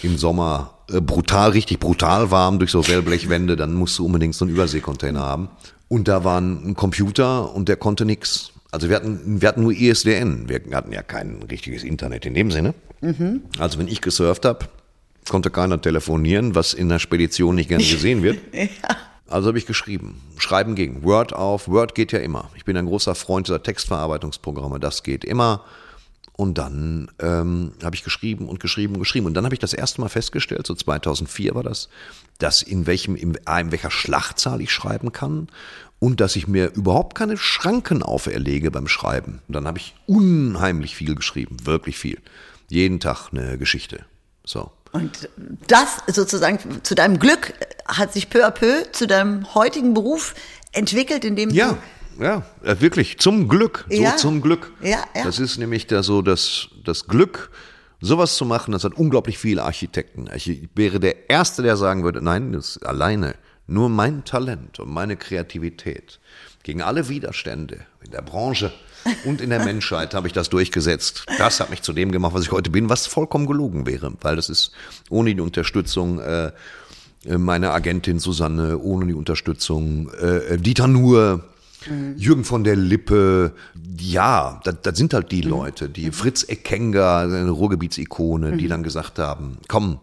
im 0.02 0.18
Sommer 0.18 0.76
äh, 0.90 1.02
brutal, 1.02 1.52
richtig 1.52 1.80
brutal 1.80 2.32
warm 2.32 2.60
durch 2.60 2.72
so 2.72 2.88
Wellblechwände, 2.88 3.56
dann 3.56 3.74
musst 3.74 4.00
du 4.00 4.06
unbedingt 4.06 4.34
so 4.34 4.46
einen 4.46 4.54
Überseekontainer 4.54 5.20
haben. 5.20 5.50
Und 5.88 6.08
da 6.08 6.24
war 6.24 6.42
ein 6.42 6.76
Computer 6.76 7.54
und 7.54 7.70
der 7.70 7.76
konnte 7.78 8.06
nix. 8.06 8.52
Also 8.72 8.90
wir 8.90 8.96
hatten, 8.96 9.42
wir 9.42 9.48
hatten 9.48 9.64
nur 9.64 9.72
ISDN. 9.72 10.50
Wir 10.50 10.62
hatten 10.74 10.92
ja 10.92 11.04
kein 11.04 11.44
richtiges 11.50 11.84
Internet 11.84 12.26
in 12.26 12.34
dem 12.34 12.52
Sinne. 12.52 12.74
Also 13.60 13.80
wenn 13.80 13.88
ich 13.88 14.02
gesurft 14.02 14.46
habe, 14.46 14.68
konnte 15.30 15.50
keiner 15.50 15.82
telefonieren, 15.82 16.56
was 16.56 16.74
in 16.74 16.90
der 16.90 17.00
Spedition 17.00 17.56
nicht 17.56 17.70
gerne 17.70 17.84
gesehen 17.84 18.24
wird. 18.24 18.40
Also 19.28 19.48
habe 19.48 19.58
ich 19.58 19.66
geschrieben. 19.66 20.22
Schreiben 20.38 20.76
ging. 20.76 21.04
Word 21.04 21.34
auf. 21.34 21.68
Word 21.68 21.96
geht 21.96 22.12
ja 22.12 22.20
immer. 22.20 22.52
Ich 22.56 22.64
bin 22.64 22.78
ein 22.78 22.86
großer 22.86 23.16
Freund 23.16 23.48
dieser 23.48 23.64
Textverarbeitungsprogramme. 23.64 24.80
Das 24.80 25.02
geht 25.02 25.26
immer. 25.26 25.66
Und 26.38 26.58
dann 26.58 27.10
ähm, 27.20 27.72
habe 27.82 27.96
ich 27.96 28.04
geschrieben 28.04 28.50
und 28.50 28.60
geschrieben 28.60 28.96
und 28.96 29.00
geschrieben. 29.00 29.26
Und 29.26 29.36
dann 29.36 29.46
habe 29.46 29.56
ich 29.56 29.60
das 29.60 29.74
erste 29.74 30.02
Mal 30.02 30.10
festgestellt, 30.10 30.68
so 30.68 30.76
2004 30.76 31.56
war 31.56 31.64
das, 31.64 31.88
dass 32.40 32.62
in 32.62 32.88
welchem, 32.88 33.16
in, 33.16 33.38
A, 33.46 33.60
in 33.60 33.72
welcher 33.72 33.92
Schlachtzahl 33.92 34.60
ich 34.60 34.74
schreiben 34.74 35.14
kann 35.14 35.48
und 36.00 36.20
dass 36.20 36.36
ich 36.36 36.48
mir 36.48 36.74
überhaupt 36.74 37.16
keine 37.16 37.38
Schranken 37.38 38.04
auferlege 38.04 38.70
beim 38.70 38.90
Schreiben. 38.90 39.42
Und 39.48 39.56
dann 39.56 39.66
habe 39.66 39.78
ich 39.78 39.96
unheimlich 40.08 40.96
viel 40.96 41.16
geschrieben, 41.16 41.66
wirklich 41.66 41.98
viel. 41.98 42.20
Jeden 42.70 43.00
Tag 43.00 43.30
eine 43.32 43.58
Geschichte. 43.58 44.06
So. 44.44 44.72
Und 44.92 45.30
das 45.68 45.98
sozusagen 46.08 46.60
zu 46.84 46.96
deinem 46.96 47.20
Glück 47.20 47.54
hat 47.86 48.12
sich 48.12 48.30
peu 48.30 48.46
à 48.46 48.52
peu 48.52 48.84
zu 48.92 49.08
deinem 49.08 49.54
heutigen 49.56 49.94
Beruf 49.94 50.36
entwickelt, 50.74 51.24
in 51.24 51.36
dem 51.36 51.50
Ja, 51.50 51.78
ja, 52.20 52.44
äh, 52.64 52.76
wirklich, 52.80 53.18
zum 53.20 53.48
Glück, 53.48 53.86
so 53.90 54.02
Ja. 54.02 54.16
zum 54.18 54.42
Glück. 54.42 54.72
Ja, 54.82 55.04
ja. 55.16 55.24
Das 55.24 55.40
ist 55.40 55.58
nämlich 55.58 55.88
da 55.88 56.04
so 56.04 56.22
das, 56.22 56.68
das 56.84 57.08
Glück, 57.08 57.50
sowas 58.02 58.36
zu 58.36 58.46
machen, 58.46 58.72
das 58.72 58.84
hat 58.84 58.94
unglaublich 58.96 59.38
viele 59.38 59.64
Architekten. 59.64 60.28
Ich 60.36 60.70
wäre 60.76 61.00
der 61.00 61.30
Erste, 61.30 61.64
der 61.64 61.78
sagen 61.78 62.04
würde, 62.04 62.22
nein, 62.22 62.54
das 62.54 62.76
ist 62.78 62.86
alleine 62.86 63.36
nur 63.68 63.90
mein 63.90 64.24
Talent 64.26 64.80
und 64.80 64.90
meine 64.90 65.18
Kreativität 65.18 66.20
gegen 66.64 66.82
alle 66.82 67.10
Widerstände 67.10 67.80
in 68.04 68.12
der 68.12 68.22
Branche 68.22 68.72
und 69.26 69.42
in 69.42 69.50
der 69.50 69.64
Menschheit 69.66 70.14
habe 70.14 70.28
ich 70.28 70.34
das 70.34 70.50
durchgesetzt. 70.50 71.26
Das 71.38 71.60
hat 71.60 71.70
mich 71.70 71.82
zu 71.82 71.94
dem 71.94 72.12
gemacht, 72.12 72.34
was 72.34 72.44
ich 72.44 72.52
heute 72.52 72.70
bin, 72.70 72.90
was 72.90 73.08
vollkommen 73.08 73.48
gelogen 73.48 73.86
wäre, 73.88 74.14
weil 74.22 74.36
das 74.36 74.50
ist 74.50 74.72
ohne 75.10 75.34
die 75.34 75.42
Unterstützung 75.42 76.20
äh, 76.20 76.52
äh, 77.26 77.38
meine 77.38 77.72
Agentin 77.72 78.20
Susanne, 78.20 78.78
ohne 78.78 79.08
die 79.08 79.14
Unterstützung 79.14 80.12
äh, 80.14 80.58
Dieter 80.58 80.88
Nuhr, 80.88 81.44
Jürgen 82.18 82.44
von 82.44 82.64
der 82.64 82.76
Lippe, 82.76 83.54
ja, 83.98 84.60
das, 84.64 84.76
das 84.82 84.98
sind 84.98 85.14
halt 85.14 85.32
die 85.32 85.42
Leute, 85.42 85.90
die 85.90 86.12
Fritz 86.12 86.44
Eckenger, 86.48 87.18
eine 87.20 87.50
Ruhrgebietsikone, 87.50 88.58
die 88.58 88.68
dann 88.68 88.84
gesagt 88.84 89.20
haben, 89.20 89.58
komm, 89.68 90.00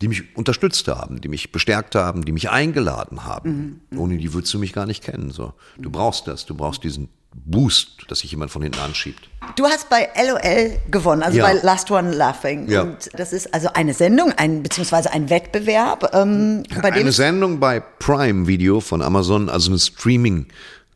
die 0.00 0.08
mich 0.08 0.36
unterstützt 0.36 0.88
haben, 0.88 1.20
die 1.20 1.28
mich 1.28 1.52
bestärkt 1.52 1.94
haben, 1.94 2.24
die 2.24 2.32
mich 2.32 2.50
eingeladen 2.50 3.24
haben. 3.24 3.80
Ohne 3.96 4.16
die 4.18 4.32
würdest 4.32 4.52
du 4.54 4.58
mich 4.58 4.72
gar 4.72 4.86
nicht 4.86 5.02
kennen. 5.02 5.30
So. 5.30 5.52
Du 5.78 5.90
brauchst 5.90 6.26
das, 6.26 6.46
du 6.46 6.54
brauchst 6.54 6.84
diesen 6.84 7.08
Boost, 7.32 8.06
dass 8.08 8.20
sich 8.20 8.32
jemand 8.32 8.50
von 8.50 8.60
hinten 8.62 8.80
anschiebt. 8.80 9.28
Du 9.54 9.64
hast 9.64 9.88
bei 9.88 10.08
LOL 10.16 10.72
gewonnen, 10.90 11.22
also 11.22 11.38
Ja. 11.38 11.44
bei 11.44 11.52
Last 11.62 11.88
One 11.90 12.12
Laughing. 12.12 12.68
Ja. 12.68 12.82
Und 12.82 13.08
das 13.16 13.32
ist 13.32 13.54
also 13.54 13.68
eine 13.72 13.94
Sendung, 13.94 14.32
ein, 14.36 14.64
beziehungsweise 14.64 15.12
ein 15.12 15.30
Wettbewerb, 15.30 16.10
ähm, 16.12 16.64
bei 16.82 16.90
dem 16.90 17.02
Eine 17.02 17.12
Sendung 17.12 17.60
bei 17.60 17.78
Prime 17.78 18.48
Video 18.48 18.80
von 18.80 19.00
Amazon, 19.00 19.48
also 19.48 19.70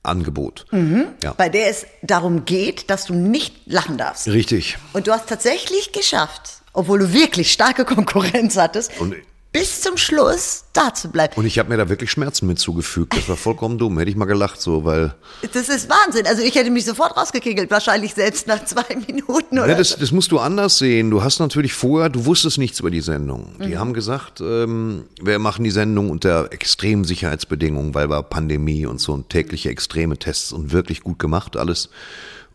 ein 0.04 0.20
Streaming-Angebot. 0.20 0.66
Ja. 1.22 1.32
bei 1.36 1.48
der 1.48 1.68
es 1.70 1.86
darum 2.02 2.44
geht, 2.44 2.90
dass 2.90 3.06
du 3.06 3.14
nicht 3.14 3.54
lachen 3.66 3.96
darfst. 3.98 4.28
Richtig. 4.28 4.76
Und 4.92 5.06
du 5.06 5.12
hast 5.12 5.28
tatsächlich 5.28 5.92
geschafft, 5.92 6.58
obwohl 6.72 6.98
du 7.00 7.12
wirklich 7.12 7.52
starke 7.52 7.84
Konkurrenz 7.84 8.56
hattest, 8.56 8.92
Und- 9.00 9.14
bis 9.54 9.80
zum 9.80 9.96
Schluss 9.96 10.64
da 10.72 10.92
zu 10.92 11.08
bleiben. 11.08 11.34
Und 11.36 11.46
ich 11.46 11.60
habe 11.60 11.68
mir 11.68 11.76
da 11.76 11.88
wirklich 11.88 12.10
Schmerzen 12.10 12.48
mit 12.48 12.58
zugefügt. 12.58 13.16
Das 13.16 13.28
war 13.28 13.36
vollkommen 13.36 13.78
dumm. 13.78 13.96
Hätte 13.98 14.10
ich 14.10 14.16
mal 14.16 14.24
gelacht, 14.24 14.60
so, 14.60 14.84
weil. 14.84 15.14
Das 15.52 15.68
ist 15.68 15.88
Wahnsinn. 15.88 16.26
Also 16.26 16.42
ich 16.42 16.56
hätte 16.56 16.72
mich 16.72 16.84
sofort 16.84 17.16
rausgekegelt, 17.16 17.70
wahrscheinlich 17.70 18.14
selbst 18.14 18.48
nach 18.48 18.64
zwei 18.64 18.96
Minuten 19.06 19.60
oder 19.60 19.68
Ja, 19.68 19.74
das, 19.76 19.96
das 19.96 20.10
musst 20.10 20.32
du 20.32 20.40
anders 20.40 20.78
sehen. 20.78 21.12
Du 21.12 21.22
hast 21.22 21.38
natürlich 21.38 21.72
vorher, 21.72 22.08
du 22.08 22.26
wusstest 22.26 22.58
nichts 22.58 22.80
über 22.80 22.90
die 22.90 23.00
Sendung. 23.00 23.54
Mhm. 23.56 23.66
Die 23.66 23.78
haben 23.78 23.94
gesagt, 23.94 24.40
ähm, 24.40 25.04
wir 25.22 25.38
machen 25.38 25.62
die 25.62 25.70
Sendung 25.70 26.10
unter 26.10 26.52
extremen 26.52 27.04
Sicherheitsbedingungen, 27.04 27.94
weil 27.94 28.08
war 28.08 28.24
Pandemie 28.24 28.86
und 28.86 29.00
so 29.00 29.12
und 29.12 29.28
tägliche 29.28 29.70
extreme 29.70 30.18
Tests 30.18 30.52
und 30.52 30.72
wirklich 30.72 31.02
gut 31.02 31.20
gemacht 31.20 31.56
alles. 31.56 31.90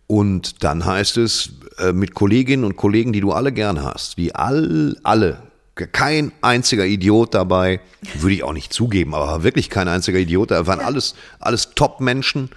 Und 0.08 0.66
dann 0.66 0.84
heißt 0.84 1.16
es, 1.16 1.52
äh, 1.78 1.94
mit 1.94 2.14
Kolleginnen 2.14 2.66
und 2.66 2.76
Kollegen, 2.76 3.14
die 3.14 3.22
du 3.22 3.32
alle 3.32 3.54
gerne 3.54 3.86
hast, 3.86 4.18
die 4.18 4.36
all, 4.36 4.98
alle, 5.04 5.49
kein 5.88 6.32
einziger 6.42 6.86
Idiot 6.86 7.34
dabei, 7.34 7.80
würde 8.16 8.36
ich 8.36 8.44
auch 8.44 8.54
nicht 8.54 8.74
zugeben, 8.74 9.14
aber 9.16 9.44
wirklich 9.44 9.70
kein 9.70 9.88
einziger 9.88 10.20
Idiot, 10.20 10.52
da 10.52 10.68
waren 10.68 10.80
alles, 10.80 11.16
alles 11.40 11.72
Top-Menschen 11.76 12.50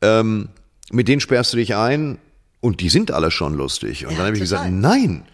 ähm, 0.00 0.48
mit 0.90 1.08
denen 1.08 1.20
sperrst 1.20 1.52
du 1.52 1.56
dich 1.56 1.74
ein 1.74 2.18
und 2.60 2.80
die 2.80 2.88
sind 2.88 3.10
alle 3.10 3.30
schon 3.30 3.54
lustig. 3.54 4.06
Und 4.06 4.12
Ja, 4.12 4.18
dann 4.18 4.26
habe 4.26 4.36
ich 4.38 4.48
total. 4.48 4.70
gesagt, 4.70 4.80
nein. 4.80 5.24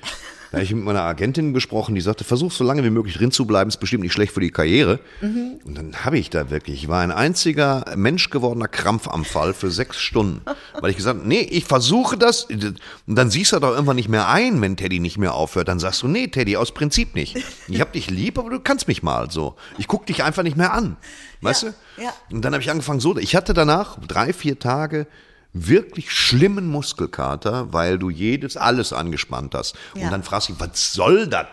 Da 0.54 0.58
habe 0.58 0.64
ich 0.64 0.74
mit 0.74 0.84
meiner 0.84 1.02
Agentin 1.02 1.52
besprochen, 1.52 1.94
die 1.94 2.00
sagte, 2.00 2.24
versuch 2.24 2.52
so 2.52 2.64
lange 2.64 2.84
wie 2.84 2.90
möglich 2.90 3.16
drin 3.16 3.30
zu 3.30 3.46
bleiben, 3.46 3.68
ist 3.68 3.78
bestimmt 3.78 4.02
nicht 4.02 4.12
schlecht 4.12 4.32
für 4.32 4.40
die 4.40 4.50
Karriere. 4.50 5.00
Mhm. 5.20 5.60
Und 5.64 5.74
dann 5.76 6.04
habe 6.04 6.18
ich 6.18 6.30
da 6.30 6.50
wirklich, 6.50 6.82
ich 6.84 6.88
war 6.88 7.00
ein 7.00 7.10
einziger 7.12 7.84
Mensch 7.96 8.30
gewordener 8.30 8.68
Krampfanfall 8.68 9.54
für 9.54 9.70
sechs 9.70 9.98
Stunden. 10.00 10.42
Weil 10.80 10.90
ich 10.90 10.96
gesagt 10.96 11.18
habe, 11.18 11.28
nee, 11.28 11.40
ich 11.40 11.64
versuche 11.64 12.16
das. 12.16 12.44
Und 12.44 12.78
dann 13.06 13.30
siehst 13.30 13.52
du 13.52 13.58
doch 13.60 13.72
irgendwann 13.72 13.96
nicht 13.96 14.08
mehr 14.08 14.28
ein, 14.28 14.60
wenn 14.60 14.76
Teddy 14.76 15.00
nicht 15.00 15.18
mehr 15.18 15.34
aufhört. 15.34 15.68
Dann 15.68 15.78
sagst 15.78 16.02
du, 16.02 16.08
nee, 16.08 16.28
Teddy, 16.28 16.56
aus 16.56 16.72
Prinzip 16.72 17.14
nicht. 17.14 17.36
Ich 17.68 17.80
habe 17.80 17.92
dich 17.92 18.10
lieb, 18.10 18.38
aber 18.38 18.50
du 18.50 18.60
kannst 18.60 18.88
mich 18.88 19.02
mal 19.02 19.30
so. 19.30 19.56
Ich 19.78 19.88
guck 19.88 20.06
dich 20.06 20.22
einfach 20.22 20.42
nicht 20.42 20.56
mehr 20.56 20.72
an. 20.72 20.96
Weißt 21.40 21.64
Ja, 21.64 21.70
du? 21.96 22.02
ja. 22.02 22.12
Und 22.30 22.42
dann 22.44 22.52
habe 22.54 22.62
ich 22.62 22.70
angefangen 22.70 23.00
so, 23.00 23.16
ich 23.18 23.36
hatte 23.36 23.54
danach 23.54 23.98
drei, 24.06 24.32
vier 24.32 24.58
Tage 24.58 25.06
wirklich 25.54 26.10
schlimmen 26.10 26.66
Muskelkater, 26.66 27.72
weil 27.72 27.98
du 27.98 28.10
jedes, 28.10 28.56
alles 28.56 28.92
angespannt 28.92 29.54
hast. 29.54 29.76
Ja. 29.94 30.04
Und 30.04 30.10
dann 30.10 30.22
fragst 30.22 30.48
du 30.48 30.52
dich, 30.52 30.60
was 30.60 30.92
soll 30.92 31.26
das? 31.28 31.46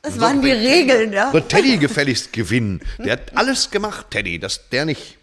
Das 0.00 0.20
waren 0.20 0.40
die 0.40 0.52
Regeln, 0.52 1.12
ja. 1.12 1.32
Wird 1.32 1.48
Teddy 1.50 1.76
gefälligst 1.76 2.32
gewinnen. 2.32 2.80
Der 2.98 3.14
hat 3.14 3.36
alles 3.36 3.70
gemacht, 3.70 4.06
Teddy, 4.10 4.38
dass 4.38 4.68
der 4.70 4.84
nicht 4.84 5.18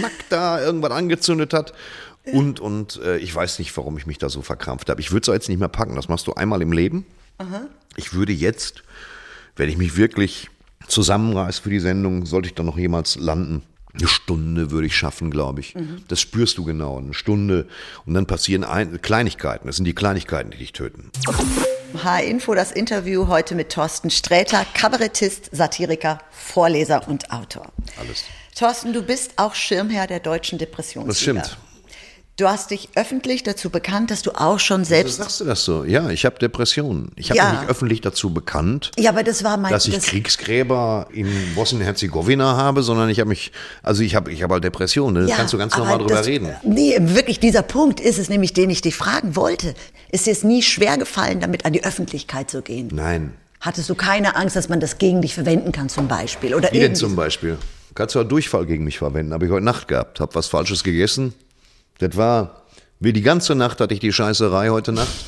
nackt 0.00 0.26
da 0.30 0.62
irgendwas 0.62 0.92
angezündet 0.92 1.52
hat. 1.52 1.74
Und, 2.24 2.60
und 2.60 3.00
äh, 3.02 3.18
ich 3.18 3.34
weiß 3.34 3.58
nicht, 3.58 3.76
warum 3.76 3.98
ich 3.98 4.06
mich 4.06 4.18
da 4.18 4.28
so 4.28 4.42
verkrampft 4.42 4.88
habe. 4.88 5.00
Ich 5.00 5.10
würde 5.10 5.28
es 5.28 5.34
jetzt 5.34 5.48
nicht 5.48 5.58
mehr 5.58 5.68
packen. 5.68 5.96
Das 5.96 6.08
machst 6.08 6.28
du 6.28 6.34
einmal 6.34 6.62
im 6.62 6.72
Leben. 6.72 7.04
Ich 7.96 8.14
würde 8.14 8.32
jetzt, 8.32 8.84
wenn 9.56 9.68
ich 9.68 9.76
mich 9.76 9.96
wirklich 9.96 10.48
zusammenreiße 10.86 11.62
für 11.62 11.70
die 11.70 11.80
Sendung, 11.80 12.24
sollte 12.26 12.46
ich 12.46 12.54
dann 12.54 12.66
noch 12.66 12.78
jemals 12.78 13.16
landen. 13.16 13.64
Eine 13.94 14.08
Stunde 14.08 14.70
würde 14.70 14.86
ich 14.86 14.96
schaffen, 14.96 15.30
glaube 15.30 15.60
ich. 15.60 15.74
Das 16.08 16.20
spürst 16.20 16.58
du 16.58 16.64
genau. 16.64 16.98
Eine 16.98 17.14
Stunde. 17.14 17.66
Und 18.06 18.14
dann 18.14 18.26
passieren 18.26 18.64
ein, 18.64 19.02
Kleinigkeiten. 19.02 19.66
Das 19.66 19.76
sind 19.76 19.84
die 19.84 19.94
Kleinigkeiten, 19.94 20.50
die 20.50 20.58
dich 20.58 20.72
töten. 20.72 21.10
H-Info, 22.02 22.54
das 22.54 22.72
Interview 22.72 23.28
heute 23.28 23.54
mit 23.54 23.70
Thorsten 23.70 24.10
Sträter, 24.10 24.64
Kabarettist, 24.72 25.50
Satiriker, 25.52 26.18
Vorleser 26.30 27.06
und 27.06 27.30
Autor. 27.30 27.70
Alles. 27.98 28.24
Thorsten, 28.54 28.92
du 28.92 29.02
bist 29.02 29.32
auch 29.36 29.54
Schirmherr 29.54 30.06
der 30.06 30.20
Deutschen 30.20 30.58
Depressionsliga. 30.58 31.08
Das 31.08 31.20
stimmt. 31.20 31.58
Du 32.38 32.48
hast 32.48 32.70
dich 32.70 32.88
öffentlich 32.94 33.42
dazu 33.42 33.68
bekannt, 33.68 34.10
dass 34.10 34.22
du 34.22 34.30
auch 34.32 34.58
schon 34.58 34.84
selbst. 34.84 35.14
Wieso 35.18 35.22
sagst 35.24 35.40
du 35.40 35.44
das 35.44 35.64
so? 35.66 35.84
Ja, 35.84 36.08
ich 36.08 36.24
habe 36.24 36.38
Depressionen. 36.38 37.10
Ich 37.14 37.28
habe 37.28 37.36
Ja. 37.36 37.52
mich 37.60 37.68
öffentlich 37.68 38.00
dazu 38.00 38.32
bekannt, 38.32 38.90
Ja, 38.98 39.10
aber 39.10 39.22
das 39.22 39.44
war 39.44 39.58
mein. 39.58 39.70
dass 39.70 39.86
ich 39.86 39.94
das, 39.94 40.06
Kriegsgräber 40.06 41.08
in 41.12 41.28
Bosnien-Herzegowina 41.54 42.56
habe, 42.56 42.82
sondern 42.82 43.10
ich 43.10 43.20
habe 43.20 43.28
mich, 43.28 43.52
also 43.82 44.02
ich 44.02 44.14
habe 44.14 44.32
ich 44.32 44.42
habe 44.42 44.54
halt 44.54 44.64
Depressionen. 44.64 45.26
Da 45.26 45.28
ja, 45.28 45.36
kannst 45.36 45.52
du 45.52 45.58
ganz 45.58 45.76
normal 45.76 45.98
drüber 45.98 46.14
das, 46.14 46.26
reden. 46.26 46.48
Nee, 46.62 46.96
wirklich, 47.00 47.38
dieser 47.38 47.62
Punkt 47.62 48.00
ist 48.00 48.18
es 48.18 48.30
nämlich, 48.30 48.54
den 48.54 48.70
ich 48.70 48.80
dich 48.80 48.96
fragen 48.96 49.36
wollte. 49.36 49.74
Ist 50.10 50.26
dir 50.26 50.32
es 50.32 50.42
nie 50.42 50.62
schwer 50.62 50.96
gefallen, 50.96 51.40
damit 51.40 51.66
an 51.66 51.74
die 51.74 51.84
Öffentlichkeit 51.84 52.50
zu 52.50 52.62
gehen? 52.62 52.88
Nein. 52.94 53.34
Hattest 53.60 53.90
du 53.90 53.94
keine 53.94 54.36
Angst, 54.36 54.56
dass 54.56 54.70
man 54.70 54.80
das 54.80 54.96
gegen 54.96 55.20
dich 55.20 55.34
verwenden 55.34 55.70
kann, 55.70 55.90
zum 55.90 56.08
Beispiel? 56.08 56.54
Oder 56.54 56.72
Wie 56.72 56.80
denn 56.80 56.96
zum 56.96 57.14
Beispiel? 57.14 57.58
Kannst 57.94 58.14
du 58.14 58.20
auch 58.20 58.24
Durchfall 58.24 58.64
gegen 58.64 58.84
mich 58.84 58.96
verwenden. 58.96 59.34
Habe 59.34 59.44
ich 59.44 59.52
heute 59.52 59.64
Nacht 59.66 59.86
gehabt. 59.86 60.18
Habe 60.18 60.34
was 60.34 60.46
Falsches 60.46 60.82
gegessen. 60.82 61.34
Das 62.02 62.16
war, 62.16 62.62
wie 63.00 63.12
die 63.12 63.22
ganze 63.22 63.54
Nacht 63.54 63.80
hatte 63.80 63.94
ich 63.94 64.00
die 64.00 64.12
Scheißerei 64.12 64.70
heute 64.70 64.92
Nacht. 64.92 65.26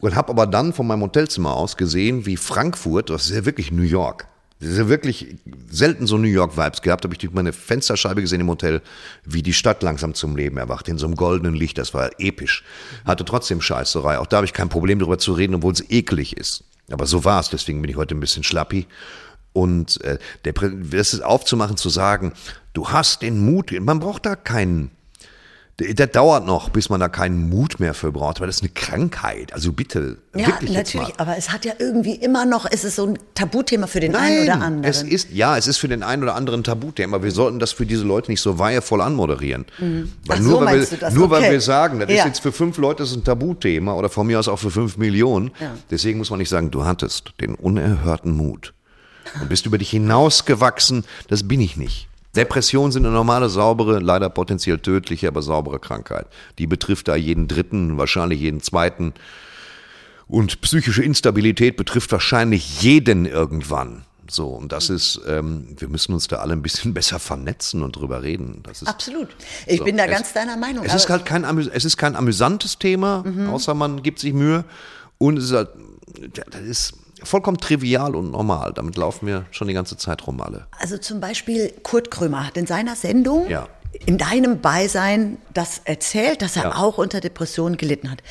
Und 0.00 0.16
habe 0.16 0.30
aber 0.30 0.46
dann 0.48 0.72
von 0.72 0.86
meinem 0.86 1.02
Hotelzimmer 1.02 1.54
aus 1.54 1.76
gesehen, 1.76 2.26
wie 2.26 2.36
Frankfurt, 2.36 3.08
das 3.10 3.26
ist 3.26 3.36
ja 3.36 3.44
wirklich 3.44 3.70
New 3.70 3.82
York. 3.82 4.26
Das 4.58 4.70
ist 4.70 4.78
ja 4.78 4.88
wirklich 4.88 5.36
selten 5.70 6.06
so 6.06 6.18
New 6.18 6.28
York-Vibes 6.28 6.82
gehabt. 6.82 7.04
Habe 7.04 7.14
ich 7.14 7.18
durch 7.18 7.32
meine 7.32 7.52
Fensterscheibe 7.52 8.20
gesehen 8.20 8.40
im 8.40 8.48
Hotel, 8.48 8.80
wie 9.24 9.42
die 9.42 9.52
Stadt 9.52 9.82
langsam 9.82 10.14
zum 10.14 10.36
Leben 10.36 10.56
erwacht. 10.56 10.88
In 10.88 10.98
so 10.98 11.06
einem 11.06 11.16
goldenen 11.16 11.54
Licht. 11.54 11.78
Das 11.78 11.94
war 11.94 12.10
episch. 12.18 12.64
Hatte 13.04 13.24
trotzdem 13.24 13.60
Scheißerei. 13.60 14.18
Auch 14.18 14.26
da 14.26 14.36
habe 14.36 14.46
ich 14.46 14.52
kein 14.52 14.68
Problem 14.68 15.00
darüber 15.00 15.18
zu 15.18 15.32
reden, 15.32 15.56
obwohl 15.56 15.72
es 15.72 15.88
eklig 15.90 16.36
ist. 16.36 16.64
Aber 16.90 17.06
so 17.06 17.24
war 17.24 17.40
es. 17.40 17.50
Deswegen 17.50 17.80
bin 17.80 17.90
ich 17.90 17.96
heute 17.96 18.14
ein 18.14 18.20
bisschen 18.20 18.44
schlappi. 18.44 18.86
Und 19.52 20.00
äh, 20.02 20.18
der, 20.44 20.52
das 20.52 21.12
ist 21.12 21.22
aufzumachen, 21.22 21.76
zu 21.76 21.88
sagen, 21.88 22.32
du 22.72 22.88
hast 22.88 23.22
den 23.22 23.44
Mut, 23.44 23.72
man 23.80 24.00
braucht 24.00 24.26
da 24.26 24.36
keinen, 24.36 24.90
der, 25.78 25.94
der 25.94 26.06
dauert 26.06 26.44
noch, 26.46 26.68
bis 26.68 26.90
man 26.90 27.00
da 27.00 27.08
keinen 27.08 27.48
Mut 27.48 27.80
mehr 27.80 27.94
für 27.94 28.12
braucht, 28.12 28.40
weil 28.40 28.46
das 28.46 28.56
ist 28.56 28.62
eine 28.62 28.72
Krankheit. 28.72 29.52
Also 29.54 29.72
bitte, 29.72 30.18
Ja, 30.36 30.48
natürlich, 30.70 31.18
aber 31.18 31.36
es 31.38 31.50
hat 31.50 31.64
ja 31.64 31.72
irgendwie 31.78 32.14
immer 32.14 32.44
noch, 32.44 32.66
ist 32.66 32.84
es 32.84 32.96
so 32.96 33.06
ein 33.06 33.18
Tabuthema 33.34 33.86
für 33.86 34.00
den 34.00 34.14
einen 34.14 34.44
oder 34.44 34.54
anderen. 34.60 34.84
es 34.84 35.02
ist, 35.02 35.30
ja, 35.32 35.56
es 35.56 35.66
ist 35.66 35.78
für 35.78 35.88
den 35.88 36.02
einen 36.02 36.22
oder 36.22 36.34
anderen 36.34 36.60
ein 36.60 36.64
Tabuthema. 36.64 37.22
Wir 37.22 37.30
sollten 37.30 37.58
das 37.58 37.72
für 37.72 37.86
diese 37.86 38.04
Leute 38.04 38.30
nicht 38.30 38.42
so 38.42 38.58
weihevoll 38.58 39.00
anmoderieren. 39.00 39.64
Weil 39.78 39.88
Mhm. 39.88 40.12
Ach 40.28 40.36
so, 40.36 40.42
nur, 40.42 40.58
weil, 40.64 40.76
meinst 40.76 40.90
wir, 40.92 40.98
das? 40.98 41.14
nur 41.14 41.30
weil 41.30 41.40
Okay. 41.42 41.52
wir 41.52 41.60
sagen, 41.62 42.00
das 42.00 42.10
ist 42.10 42.16
Ja. 42.18 42.26
jetzt 42.26 42.40
für 42.40 42.52
fünf 42.52 42.76
Leute 42.76 43.02
ist 43.04 43.14
ein 43.16 43.24
Tabuthema 43.24 43.94
oder 43.94 44.10
von 44.10 44.26
mir 44.26 44.38
aus 44.38 44.48
auch 44.48 44.58
für 44.58 44.70
fünf 44.70 44.98
Millionen. 44.98 45.52
Ja. 45.58 45.72
Deswegen 45.90 46.18
muss 46.18 46.28
man 46.30 46.38
nicht 46.38 46.50
sagen, 46.50 46.70
du 46.70 46.84
hattest 46.84 47.32
den 47.40 47.54
unerhörten 47.54 48.32
Mut 48.36 48.74
und 49.40 49.48
bist 49.48 49.64
über 49.64 49.78
dich 49.78 49.90
hinausgewachsen. 49.90 51.04
Das 51.28 51.46
bin 51.48 51.60
ich 51.60 51.76
nicht. 51.76 52.08
Depressionen 52.36 52.92
sind 52.92 53.04
eine 53.04 53.14
normale, 53.14 53.48
saubere, 53.50 53.98
leider 53.98 54.30
potenziell 54.30 54.78
tödliche, 54.78 55.28
aber 55.28 55.42
saubere 55.42 55.78
Krankheit. 55.78 56.26
Die 56.58 56.66
betrifft 56.66 57.08
da 57.08 57.14
jeden 57.16 57.46
dritten, 57.48 57.98
wahrscheinlich 57.98 58.40
jeden 58.40 58.62
zweiten. 58.62 59.12
Und 60.28 60.60
psychische 60.62 61.02
Instabilität 61.02 61.76
betrifft 61.76 62.10
wahrscheinlich 62.12 62.80
jeden 62.82 63.26
irgendwann. 63.26 64.04
So, 64.30 64.46
und 64.48 64.72
das 64.72 64.88
ist, 64.88 65.20
ähm, 65.28 65.76
wir 65.78 65.88
müssen 65.88 66.14
uns 66.14 66.26
da 66.26 66.36
alle 66.36 66.54
ein 66.54 66.62
bisschen 66.62 66.94
besser 66.94 67.18
vernetzen 67.18 67.82
und 67.82 67.96
drüber 67.96 68.22
reden. 68.22 68.60
Das 68.62 68.80
ist, 68.80 68.88
Absolut. 68.88 69.28
Ich 69.66 69.78
So, 69.78 69.84
bin 69.84 69.98
da 69.98 70.04
es- 70.06 70.10
ganz 70.10 70.32
deiner 70.32 70.56
Meinung. 70.56 70.84
es 70.86 70.94
ist 70.94 71.10
halt 71.10 71.26
kein, 71.26 71.44
es 71.44 71.84
ist 71.84 71.98
kein 71.98 72.16
amüsantes 72.16 72.78
Thema, 72.78 73.24
Mhm. 73.26 73.50
außer 73.50 73.74
man 73.74 74.02
gibt 74.02 74.20
sich 74.20 74.32
Mühe. 74.32 74.64
Und 75.18 75.36
es 75.38 75.44
ist 75.46 75.52
halt, 75.52 75.68
das 76.50 76.60
ist 76.62 76.94
vollkommen 77.24 77.58
trivial 77.58 78.14
und 78.16 78.30
normal. 78.30 78.72
Damit 78.74 78.96
laufen 78.96 79.26
wir 79.26 79.44
schon 79.50 79.68
die 79.68 79.74
ganze 79.74 79.96
Zeit 79.96 80.26
rum 80.26 80.40
alle. 80.40 80.66
Also 80.78 80.98
zum 80.98 81.20
Beispiel 81.20 81.72
Kurt 81.82 82.10
Krömer 82.10 82.46
hat 82.46 82.56
in 82.56 82.66
seiner 82.66 82.96
Sendung 82.96 83.48
Ja. 83.48 83.68
in 84.06 84.18
deinem 84.18 84.60
Beisein 84.60 85.38
das 85.54 85.80
erzählt, 85.84 86.42
dass 86.42 86.56
er 86.56 86.64
Ja. 86.64 86.76
auch 86.76 86.98
unter 86.98 87.20
Depressionen 87.20 87.76
gelitten 87.76 88.10
hat. 88.10 88.22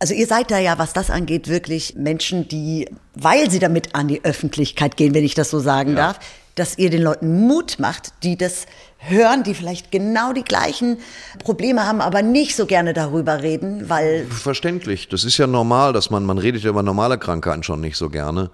Also 0.00 0.14
ihr 0.14 0.26
seid 0.28 0.50
da 0.52 0.58
ja, 0.58 0.78
was 0.78 0.92
das 0.92 1.10
angeht, 1.10 1.48
wirklich 1.48 1.96
Menschen, 1.96 2.46
die, 2.46 2.88
weil 3.14 3.50
sie 3.50 3.58
damit 3.58 3.96
an 3.96 4.06
die 4.06 4.24
Öffentlichkeit 4.24 4.96
gehen, 4.96 5.12
wenn 5.12 5.24
ich 5.24 5.34
das 5.34 5.50
so 5.50 5.58
sagen 5.58 5.96
darf, 5.96 6.20
dass 6.58 6.78
ihr 6.78 6.90
den 6.90 7.02
Leuten 7.02 7.46
Mut 7.46 7.78
macht, 7.78 8.12
die 8.22 8.36
das 8.36 8.66
hören, 8.98 9.44
die 9.44 9.54
vielleicht 9.54 9.90
genau 9.92 10.32
die 10.32 10.42
gleichen 10.42 10.98
Probleme 11.42 11.86
haben, 11.86 12.00
aber 12.00 12.22
nicht 12.22 12.56
so 12.56 12.66
gerne 12.66 12.92
darüber 12.92 13.42
reden, 13.42 13.88
weil 13.88 14.26
Verständlich. 14.26 15.08
Das 15.08 15.24
ist 15.24 15.38
ja 15.38 15.46
normal, 15.46 15.92
dass 15.92 16.10
man, 16.10 16.24
man 16.24 16.38
redet 16.38 16.62
ja 16.62 16.70
über 16.70 16.82
normale 16.82 17.18
Krankheiten 17.18 17.62
schon 17.62 17.80
nicht 17.80 17.96
so 17.96 18.10
gerne. 18.10 18.50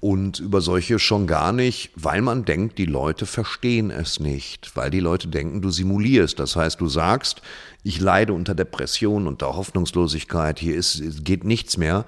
Und 0.00 0.40
über 0.40 0.60
solche 0.60 0.98
schon 0.98 1.28
gar 1.28 1.52
nicht, 1.52 1.90
weil 1.94 2.22
man 2.22 2.44
denkt, 2.44 2.76
die 2.78 2.86
Leute 2.86 3.24
verstehen 3.24 3.92
es 3.92 4.18
nicht. 4.18 4.72
Weil 4.74 4.90
die 4.90 4.98
Leute 4.98 5.28
denken, 5.28 5.62
du 5.62 5.70
simulierst. 5.70 6.40
Das 6.40 6.56
heißt, 6.56 6.80
du 6.80 6.88
sagst, 6.88 7.40
ich 7.84 8.00
leide 8.00 8.32
unter 8.32 8.56
Depression, 8.56 9.28
unter 9.28 9.54
Hoffnungslosigkeit, 9.54 10.58
hier 10.58 10.74
ist, 10.74 11.24
geht 11.24 11.44
nichts 11.44 11.76
mehr. 11.76 12.04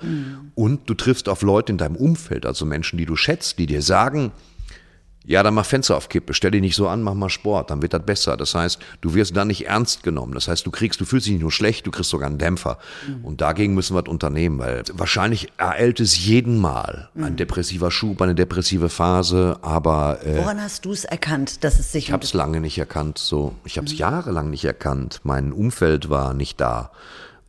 Und 0.57 0.90
du 0.90 0.94
triffst 0.94 1.28
auf 1.28 1.42
Leute 1.42 1.70
in 1.70 1.78
deinem 1.78 1.94
Umfeld, 1.94 2.46
also 2.46 2.66
Menschen, 2.66 2.96
die 2.98 3.07
du 3.07 3.14
schätzt, 3.14 3.61
die 3.61 3.66
dir 3.66 3.83
sagen, 3.83 4.33
ja, 5.26 5.42
dann 5.42 5.54
mach 5.54 5.64
Fenster 5.64 5.96
auf 5.96 6.08
Kippe, 6.08 6.34
stell 6.34 6.50
dich 6.50 6.60
nicht 6.60 6.76
so 6.76 6.88
an, 6.88 7.02
mach 7.02 7.14
mal 7.14 7.30
Sport, 7.30 7.70
dann 7.70 7.80
wird 7.80 7.94
das 7.94 8.02
besser. 8.04 8.37
Das 8.37 8.54
heißt, 8.54 8.78
du 9.00 9.14
wirst 9.14 9.37
dann 9.37 9.48
nicht 9.48 9.66
ernst 9.66 10.02
genommen. 10.02 10.34
Das 10.34 10.48
heißt, 10.48 10.66
du 10.66 10.70
kriegst, 10.70 11.00
du 11.00 11.04
fühlst 11.04 11.26
dich 11.26 11.32
nicht 11.32 11.42
nur 11.42 11.52
schlecht, 11.52 11.87
du 11.87 11.90
kriegst 11.90 12.10
sogar 12.10 12.28
einen 12.28 12.38
Dämpfer. 12.38 12.78
Und 13.22 13.40
dagegen 13.40 13.74
müssen 13.74 13.96
wir 13.96 14.02
was 14.02 14.10
unternehmen, 14.10 14.58
weil 14.58 14.82
wahrscheinlich 14.92 15.48
ereilt 15.56 16.00
es 16.00 16.26
jeden 16.26 16.58
Mal 16.58 17.08
ein 17.16 17.37
depressiver 17.37 17.90
Schub, 17.90 18.20
eine 18.20 18.34
depressive 18.34 18.88
Phase, 18.88 19.58
aber 19.62 20.18
äh, 20.24 20.37
woran 20.37 20.60
hast 20.60 20.84
du 20.84 20.92
es 20.92 21.04
erkannt, 21.04 21.64
dass 21.64 21.78
es 21.78 21.92
sich 21.92 22.04
ich 22.04 22.12
habe 22.12 22.24
es 22.24 22.34
lange 22.34 22.60
nicht 22.60 22.78
erkannt. 22.78 23.18
So, 23.18 23.54
ich 23.64 23.78
habe 23.78 23.87
es 23.87 23.96
jahrelang 23.96 24.50
nicht 24.50 24.64
erkannt. 24.64 25.20
Mein 25.22 25.52
Umfeld 25.52 26.10
war 26.10 26.34
nicht 26.34 26.60
da. 26.60 26.90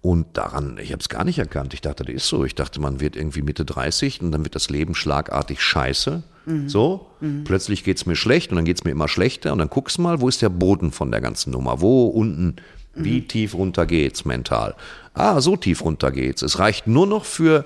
Und 0.06 0.38
daran, 0.38 0.78
ich 0.80 0.92
habe 0.92 1.00
es 1.00 1.10
gar 1.10 1.24
nicht 1.24 1.40
erkannt. 1.40 1.74
Ich 1.74 1.82
dachte, 1.82 2.04
das 2.04 2.14
ist 2.14 2.28
so. 2.28 2.46
Ich 2.46 2.54
dachte, 2.54 2.80
man 2.80 3.00
wird 3.00 3.16
irgendwie 3.16 3.42
Mitte 3.42 3.66
30 3.66 4.22
und 4.22 4.32
dann 4.32 4.44
wird 4.44 4.54
das 4.54 4.70
Leben 4.70 4.94
schlagartig 4.94 5.64
scheiße. 5.64 6.22
So, 6.68 7.08
plötzlich 7.44 7.84
geht's 7.84 8.06
mir 8.06 8.16
schlecht 8.16 8.52
und 8.52 8.58
dann 8.58 8.66
geht's 8.66 8.84
mir 8.84 8.92
immer 8.92 9.08
schlechter. 9.08 9.52
Und 9.52 9.58
dann 9.58 9.68
guckst 9.68 9.98
mal, 9.98 10.22
wo 10.22 10.30
ist 10.30 10.44
der 10.44 10.50
Boden 10.50 10.92
von 10.92 11.10
der 11.10 11.22
ganzen 11.22 11.50
Nummer? 11.50 11.82
Wo 11.82 12.06
unten, 12.06 12.58
wie 12.94 13.22
tief 13.28 13.56
runter 13.56 13.88
geht's 13.88 14.26
mental? 14.26 14.76
Ah, 15.16 15.42
so 15.42 15.56
tief 15.56 15.84
runter 15.84 16.12
geht's. 16.12 16.44
Es 16.44 16.60
reicht 16.60 16.86
nur 16.86 17.08
noch 17.08 17.26
für 17.26 17.66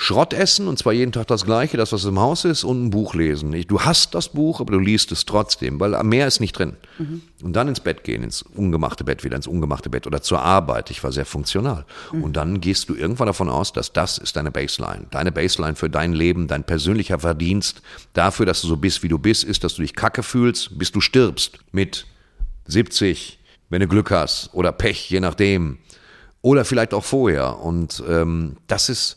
Schrott 0.00 0.32
essen, 0.32 0.68
und 0.68 0.78
zwar 0.78 0.92
jeden 0.92 1.10
Tag 1.10 1.26
das 1.26 1.44
Gleiche, 1.44 1.76
das, 1.76 1.92
was 1.92 2.04
im 2.04 2.20
Haus 2.20 2.44
ist, 2.44 2.62
und 2.62 2.84
ein 2.84 2.90
Buch 2.90 3.16
lesen. 3.16 3.50
Du 3.66 3.80
hast 3.80 4.14
das 4.14 4.28
Buch, 4.28 4.60
aber 4.60 4.74
du 4.74 4.78
liest 4.78 5.10
es 5.10 5.26
trotzdem, 5.26 5.80
weil 5.80 6.00
mehr 6.04 6.28
ist 6.28 6.38
nicht 6.38 6.52
drin. 6.52 6.76
Und 7.42 7.54
dann 7.54 7.66
ins 7.66 7.80
Bett 7.80 8.04
gehen, 8.04 8.22
ins 8.22 8.42
ungemachte 8.42 9.02
Bett, 9.02 9.24
wieder 9.24 9.34
ins 9.34 9.48
ungemachte 9.48 9.90
Bett 9.90 10.06
oder 10.06 10.22
zur 10.22 10.40
Arbeit. 10.40 10.92
Ich 10.92 11.02
war 11.02 11.10
sehr 11.10 11.26
funktional. 11.26 11.84
Und 12.22 12.36
dann 12.36 12.60
gehst 12.60 12.88
du 12.88 12.94
irgendwann 12.94 13.26
davon 13.26 13.48
aus, 13.48 13.72
dass 13.72 13.92
das 13.92 14.18
ist 14.18 14.36
deine 14.36 14.52
Baseline. 14.52 15.08
Deine 15.10 15.32
Baseline 15.32 15.74
für 15.74 15.90
dein 15.90 16.12
Leben, 16.12 16.46
dein 16.46 16.62
persönlicher 16.62 17.18
Verdienst 17.18 17.82
dafür, 18.12 18.46
dass 18.46 18.60
du 18.60 18.68
so 18.68 18.76
bist, 18.76 19.02
wie 19.02 19.08
du 19.08 19.18
bist, 19.18 19.42
ist, 19.42 19.64
dass 19.64 19.74
du 19.74 19.82
dich 19.82 19.96
kacke 19.96 20.22
fühlst, 20.22 20.78
bis 20.78 20.92
du 20.92 21.00
stirbst. 21.00 21.58
Mit 21.72 22.06
70, 22.68 23.40
wenn 23.68 23.80
du 23.80 23.88
Glück 23.88 24.12
hast, 24.12 24.50
oder 24.52 24.70
Pech, 24.70 25.10
je 25.10 25.18
nachdem. 25.18 25.78
Oder 26.40 26.64
vielleicht 26.64 26.94
auch 26.94 27.04
vorher. 27.04 27.58
Und 27.58 28.00
ähm, 28.08 28.58
das 28.68 28.88
ist 28.88 29.16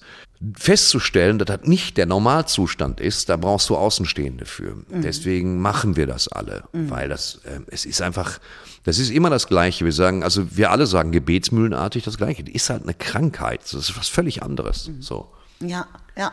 festzustellen, 0.58 1.38
dass 1.38 1.48
das 1.48 1.68
nicht 1.68 1.98
der 1.98 2.06
Normalzustand 2.06 3.00
ist, 3.00 3.30
da 3.30 3.38
brauchst 3.38 3.70
du 3.70 3.78
Außenstehende 3.78 4.46
für. 4.46 4.76
Deswegen 4.90 5.60
machen 5.60 5.96
wir 5.96 6.08
das 6.08 6.28
alle, 6.28 6.64
weil 6.74 7.10
das, 7.10 7.42
äh, 7.44 7.60
es 7.68 7.86
ist 7.86 8.02
einfach, 8.02 8.40
das 8.84 8.98
ist 8.98 9.12
immer 9.12 9.30
das 9.30 9.48
Gleiche. 9.48 9.86
Wir 9.86 9.92
sagen, 9.92 10.24
also 10.24 10.56
wir 10.58 10.72
alle 10.72 10.88
sagen 10.88 11.12
gebetsmühlenartig 11.12 12.04
das 12.04 12.18
Gleiche. 12.18 12.44
Die 12.44 12.54
ist 12.54 12.70
halt 12.70 12.84
eine 12.84 12.94
Krankheit. 12.94 13.62
Das 13.64 13.74
ist 13.74 13.98
was 13.98 14.08
völlig 14.08 14.42
anderes. 14.42 14.90
So. 15.00 15.32
Ja, 15.60 15.88
ja. 16.18 16.32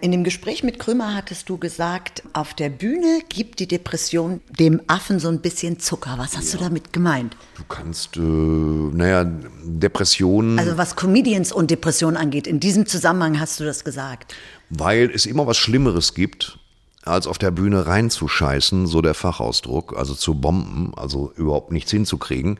In 0.00 0.10
dem 0.10 0.24
Gespräch 0.24 0.64
mit 0.64 0.80
Krömer 0.80 1.14
hattest 1.14 1.48
du 1.48 1.56
gesagt, 1.56 2.24
auf 2.32 2.52
der 2.52 2.68
Bühne 2.68 3.20
gibt 3.28 3.60
die 3.60 3.68
Depression 3.68 4.40
dem 4.58 4.82
Affen 4.88 5.20
so 5.20 5.28
ein 5.28 5.40
bisschen 5.40 5.78
Zucker. 5.78 6.16
Was 6.18 6.36
hast 6.36 6.52
du 6.52 6.58
damit 6.58 6.92
gemeint? 6.92 7.36
Du 7.56 7.62
kannst, 7.68 8.16
äh, 8.16 8.20
naja, 8.20 9.24
Depressionen. 9.64 10.58
Also 10.58 10.76
was 10.76 10.96
Comedians 10.96 11.52
und 11.52 11.70
Depression 11.70 12.16
angeht, 12.16 12.46
in 12.48 12.58
diesem 12.58 12.86
Zusammenhang 12.86 13.38
hast 13.38 13.60
du 13.60 13.64
das 13.64 13.84
gesagt. 13.84 14.34
weil 14.70 15.10
es 15.14 15.26
immer 15.26 15.46
was 15.46 15.56
Schlimmeres 15.56 16.14
gibt, 16.14 16.58
als 17.04 17.26
auf 17.26 17.38
der 17.38 17.50
Bühne 17.50 17.86
reinzuscheißen, 17.86 18.86
so 18.86 19.02
der 19.02 19.14
Fachausdruck, 19.14 19.96
also 19.96 20.14
zu 20.14 20.34
bomben, 20.34 20.92
also 20.96 21.32
überhaupt 21.36 21.72
nichts 21.72 21.90
hinzukriegen. 21.90 22.58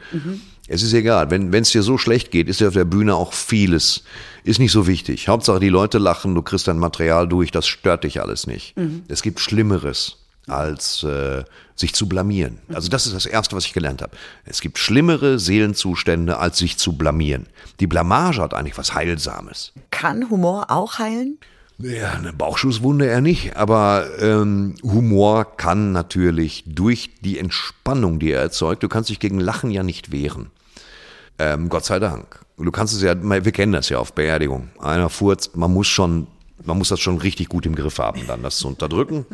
Es 0.68 0.82
ist 0.82 0.92
egal, 0.94 1.30
wenn 1.30 1.52
es 1.52 1.70
dir 1.70 1.82
so 1.82 1.98
schlecht 1.98 2.30
geht, 2.30 2.48
ist 2.48 2.60
ja 2.60 2.68
auf 2.68 2.74
der 2.74 2.84
Bühne 2.84 3.14
auch 3.14 3.32
vieles, 3.32 4.04
ist 4.44 4.58
nicht 4.58 4.72
so 4.72 4.86
wichtig. 4.86 5.28
Hauptsache 5.28 5.60
die 5.60 5.68
Leute 5.68 5.98
lachen, 5.98 6.34
du 6.34 6.42
kriegst 6.42 6.68
dein 6.68 6.78
Material 6.78 7.28
durch, 7.28 7.50
das 7.50 7.66
stört 7.66 8.04
dich 8.04 8.20
alles 8.22 8.46
nicht. 8.46 8.74
Es 9.08 9.22
gibt 9.22 9.40
Schlimmeres 9.40 10.18
als 10.46 11.02
äh, 11.02 11.44
sich 11.74 11.94
zu 11.94 12.08
blamieren. 12.08 12.58
Also 12.72 12.88
das 12.88 13.06
ist 13.06 13.14
das 13.14 13.26
Erste, 13.26 13.56
was 13.56 13.64
ich 13.66 13.72
gelernt 13.72 14.02
habe. 14.02 14.16
Es 14.44 14.60
gibt 14.60 14.78
schlimmere 14.78 15.38
Seelenzustände, 15.38 16.38
als 16.38 16.58
sich 16.58 16.76
zu 16.76 16.96
blamieren. 16.96 17.46
Die 17.80 17.86
Blamage 17.86 18.42
hat 18.42 18.54
eigentlich 18.54 18.78
was 18.78 18.94
Heilsames. 18.94 19.72
Kann 19.90 20.28
Humor 20.30 20.70
auch 20.70 20.98
heilen? 20.98 21.38
Ja, 21.78 22.12
eine 22.12 22.32
Bauchschusswunde 22.32 23.06
eher 23.06 23.20
nicht, 23.20 23.56
aber 23.56 24.06
ähm, 24.20 24.76
Humor 24.82 25.56
kann 25.56 25.92
natürlich 25.92 26.62
durch 26.66 27.10
die 27.20 27.38
Entspannung, 27.38 28.20
die 28.20 28.30
er 28.30 28.42
erzeugt, 28.42 28.82
du 28.84 28.88
kannst 28.88 29.10
dich 29.10 29.18
gegen 29.18 29.40
Lachen 29.40 29.70
ja 29.70 29.82
nicht 29.82 30.12
wehren. 30.12 30.50
Ähm, 31.38 31.68
Gott 31.68 31.84
sei 31.84 31.98
Dank. 31.98 32.40
Du 32.56 32.70
kannst 32.70 32.94
es 32.94 33.02
ja, 33.02 33.14
wir 33.20 33.52
kennen 33.52 33.72
das 33.72 33.88
ja 33.88 33.98
auf 33.98 34.12
Beerdigung. 34.12 34.68
Einer 34.78 35.10
furzt, 35.10 35.56
man 35.56 35.72
muss 35.72 35.88
schon, 35.88 36.28
man 36.64 36.78
muss 36.78 36.90
das 36.90 37.00
schon 37.00 37.18
richtig 37.18 37.48
gut 37.48 37.66
im 37.66 37.74
Griff 37.74 37.98
haben, 37.98 38.24
dann 38.28 38.44
das 38.44 38.58
zu 38.58 38.68
unterdrücken. 38.68 39.26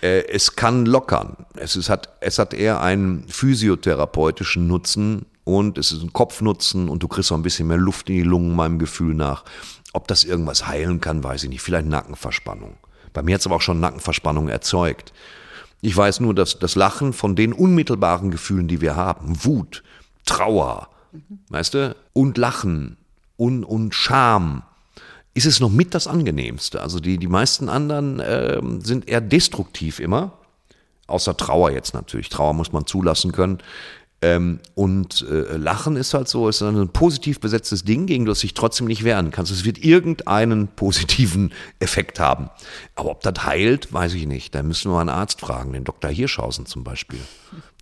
Äh, 0.00 0.28
es 0.28 0.54
kann 0.54 0.86
lockern. 0.86 1.46
Es, 1.56 1.74
ist, 1.74 1.88
hat, 1.88 2.10
es 2.20 2.38
hat 2.38 2.54
eher 2.54 2.80
einen 2.80 3.26
physiotherapeutischen 3.26 4.68
Nutzen 4.68 5.26
und 5.42 5.78
es 5.78 5.90
ist 5.90 6.02
ein 6.02 6.12
Kopfnutzen 6.12 6.88
und 6.88 7.02
du 7.02 7.08
kriegst 7.08 7.32
auch 7.32 7.36
ein 7.36 7.42
bisschen 7.42 7.66
mehr 7.66 7.76
Luft 7.76 8.08
in 8.08 8.16
die 8.16 8.22
Lungen, 8.22 8.54
meinem 8.54 8.78
Gefühl 8.78 9.14
nach. 9.14 9.44
Ob 9.96 10.08
das 10.08 10.24
irgendwas 10.24 10.66
heilen 10.66 11.00
kann, 11.00 11.24
weiß 11.24 11.44
ich 11.44 11.48
nicht. 11.48 11.62
Vielleicht 11.62 11.86
Nackenverspannung. 11.86 12.76
Bei 13.14 13.22
mir 13.22 13.32
hat 13.32 13.40
es 13.40 13.46
aber 13.46 13.56
auch 13.56 13.62
schon 13.62 13.80
Nackenverspannung 13.80 14.50
erzeugt. 14.50 15.14
Ich 15.80 15.96
weiß 15.96 16.20
nur, 16.20 16.34
dass 16.34 16.58
das 16.58 16.74
Lachen 16.74 17.14
von 17.14 17.34
den 17.34 17.54
unmittelbaren 17.54 18.30
Gefühlen, 18.30 18.68
die 18.68 18.82
wir 18.82 18.94
haben, 18.94 19.42
Wut, 19.42 19.82
Trauer, 20.26 20.90
mhm. 21.12 21.38
weißt 21.48 21.72
du, 21.72 21.96
und 22.12 22.36
Lachen 22.36 22.98
und, 23.38 23.64
und 23.64 23.94
Scham, 23.94 24.64
ist 25.32 25.46
es 25.46 25.60
noch 25.60 25.70
mit 25.70 25.94
das 25.94 26.06
angenehmste. 26.06 26.82
Also 26.82 27.00
die, 27.00 27.16
die 27.16 27.26
meisten 27.26 27.70
anderen 27.70 28.20
äh, 28.20 28.60
sind 28.80 29.08
eher 29.08 29.22
destruktiv 29.22 29.98
immer, 29.98 30.32
außer 31.06 31.38
Trauer 31.38 31.70
jetzt 31.70 31.94
natürlich. 31.94 32.28
Trauer 32.28 32.52
muss 32.52 32.70
man 32.70 32.84
zulassen 32.84 33.32
können. 33.32 33.60
Ähm, 34.22 34.60
und 34.74 35.26
äh, 35.28 35.56
Lachen 35.56 35.96
ist 35.96 36.14
halt 36.14 36.28
so, 36.28 36.48
ist 36.48 36.62
ein 36.62 36.88
positiv 36.88 37.38
besetztes 37.38 37.84
Ding, 37.84 38.06
gegen 38.06 38.24
das 38.24 38.40
sich 38.40 38.54
trotzdem 38.54 38.86
nicht 38.86 39.04
wehren 39.04 39.30
kannst. 39.30 39.52
Es 39.52 39.64
wird 39.64 39.78
irgendeinen 39.78 40.68
positiven 40.68 41.52
Effekt 41.80 42.18
haben. 42.18 42.48
Aber 42.94 43.10
ob 43.10 43.20
das 43.20 43.44
heilt, 43.44 43.92
weiß 43.92 44.14
ich 44.14 44.26
nicht. 44.26 44.54
Da 44.54 44.62
müssen 44.62 44.90
wir 44.90 45.00
einen 45.00 45.10
Arzt 45.10 45.40
fragen, 45.40 45.72
den 45.72 45.84
Dr. 45.84 46.10
Hirschhausen 46.10 46.64
zum 46.66 46.82
Beispiel, 46.82 47.20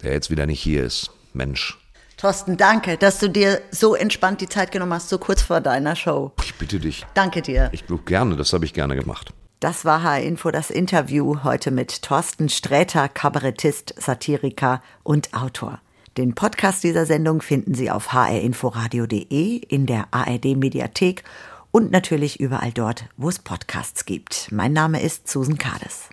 der 0.03 0.13
jetzt 0.13 0.31
wieder 0.31 0.47
nicht 0.47 0.61
hier 0.61 0.85
ist. 0.85 1.11
Mensch. 1.33 1.79
Thorsten, 2.17 2.57
danke, 2.57 2.97
dass 2.97 3.19
du 3.19 3.29
dir 3.29 3.61
so 3.71 3.95
entspannt 3.95 4.41
die 4.41 4.49
Zeit 4.49 4.73
genommen 4.73 4.95
hast, 4.95 5.09
so 5.09 5.19
kurz 5.19 5.43
vor 5.43 5.61
deiner 5.61 5.97
Show. 5.97 6.33
Ich 6.43 6.55
bitte 6.55 6.79
dich. 6.79 7.05
Danke 7.15 7.43
dir. 7.43 7.69
Ich 7.73 7.85
gerne, 8.07 8.37
das 8.37 8.53
habe 8.53 8.65
ich 8.65 8.73
gerne 8.73 8.97
gemacht. 8.97 9.33
Das 9.61 9.85
war 9.85 10.03
H-Info, 10.03 10.51
das 10.51 10.71
Interview 10.71 11.43
heute 11.43 11.71
mit 11.71 12.03
Thorsten 12.03 12.49
Sträter, 12.49 13.09
Kabarettist, 13.09 13.95
Satiriker 13.99 14.83
und 15.03 15.33
Autor. 15.35 15.81
Den 16.17 16.37
Podcast 16.37 16.85
dieser 16.85 17.07
Sendung 17.07 17.43
finden 17.43 17.75
Sie 17.75 17.91
auf 17.91 18.13
hrinforadio.de, 18.13 19.57
in 19.57 19.87
der 19.87 20.07
ARD 20.13 20.57
Mediathek 20.57 21.25
und 21.73 21.91
natürlich 21.91 22.39
überall 22.39 22.71
dort, 22.71 23.07
wo 23.17 23.29
es 23.29 23.41
Podcasts 23.41 24.05
gibt. 24.05 24.47
Mein 24.53 24.73
Name 24.73 25.03
ist 25.03 25.27
Susan 25.27 25.59
Kades. 25.59 26.11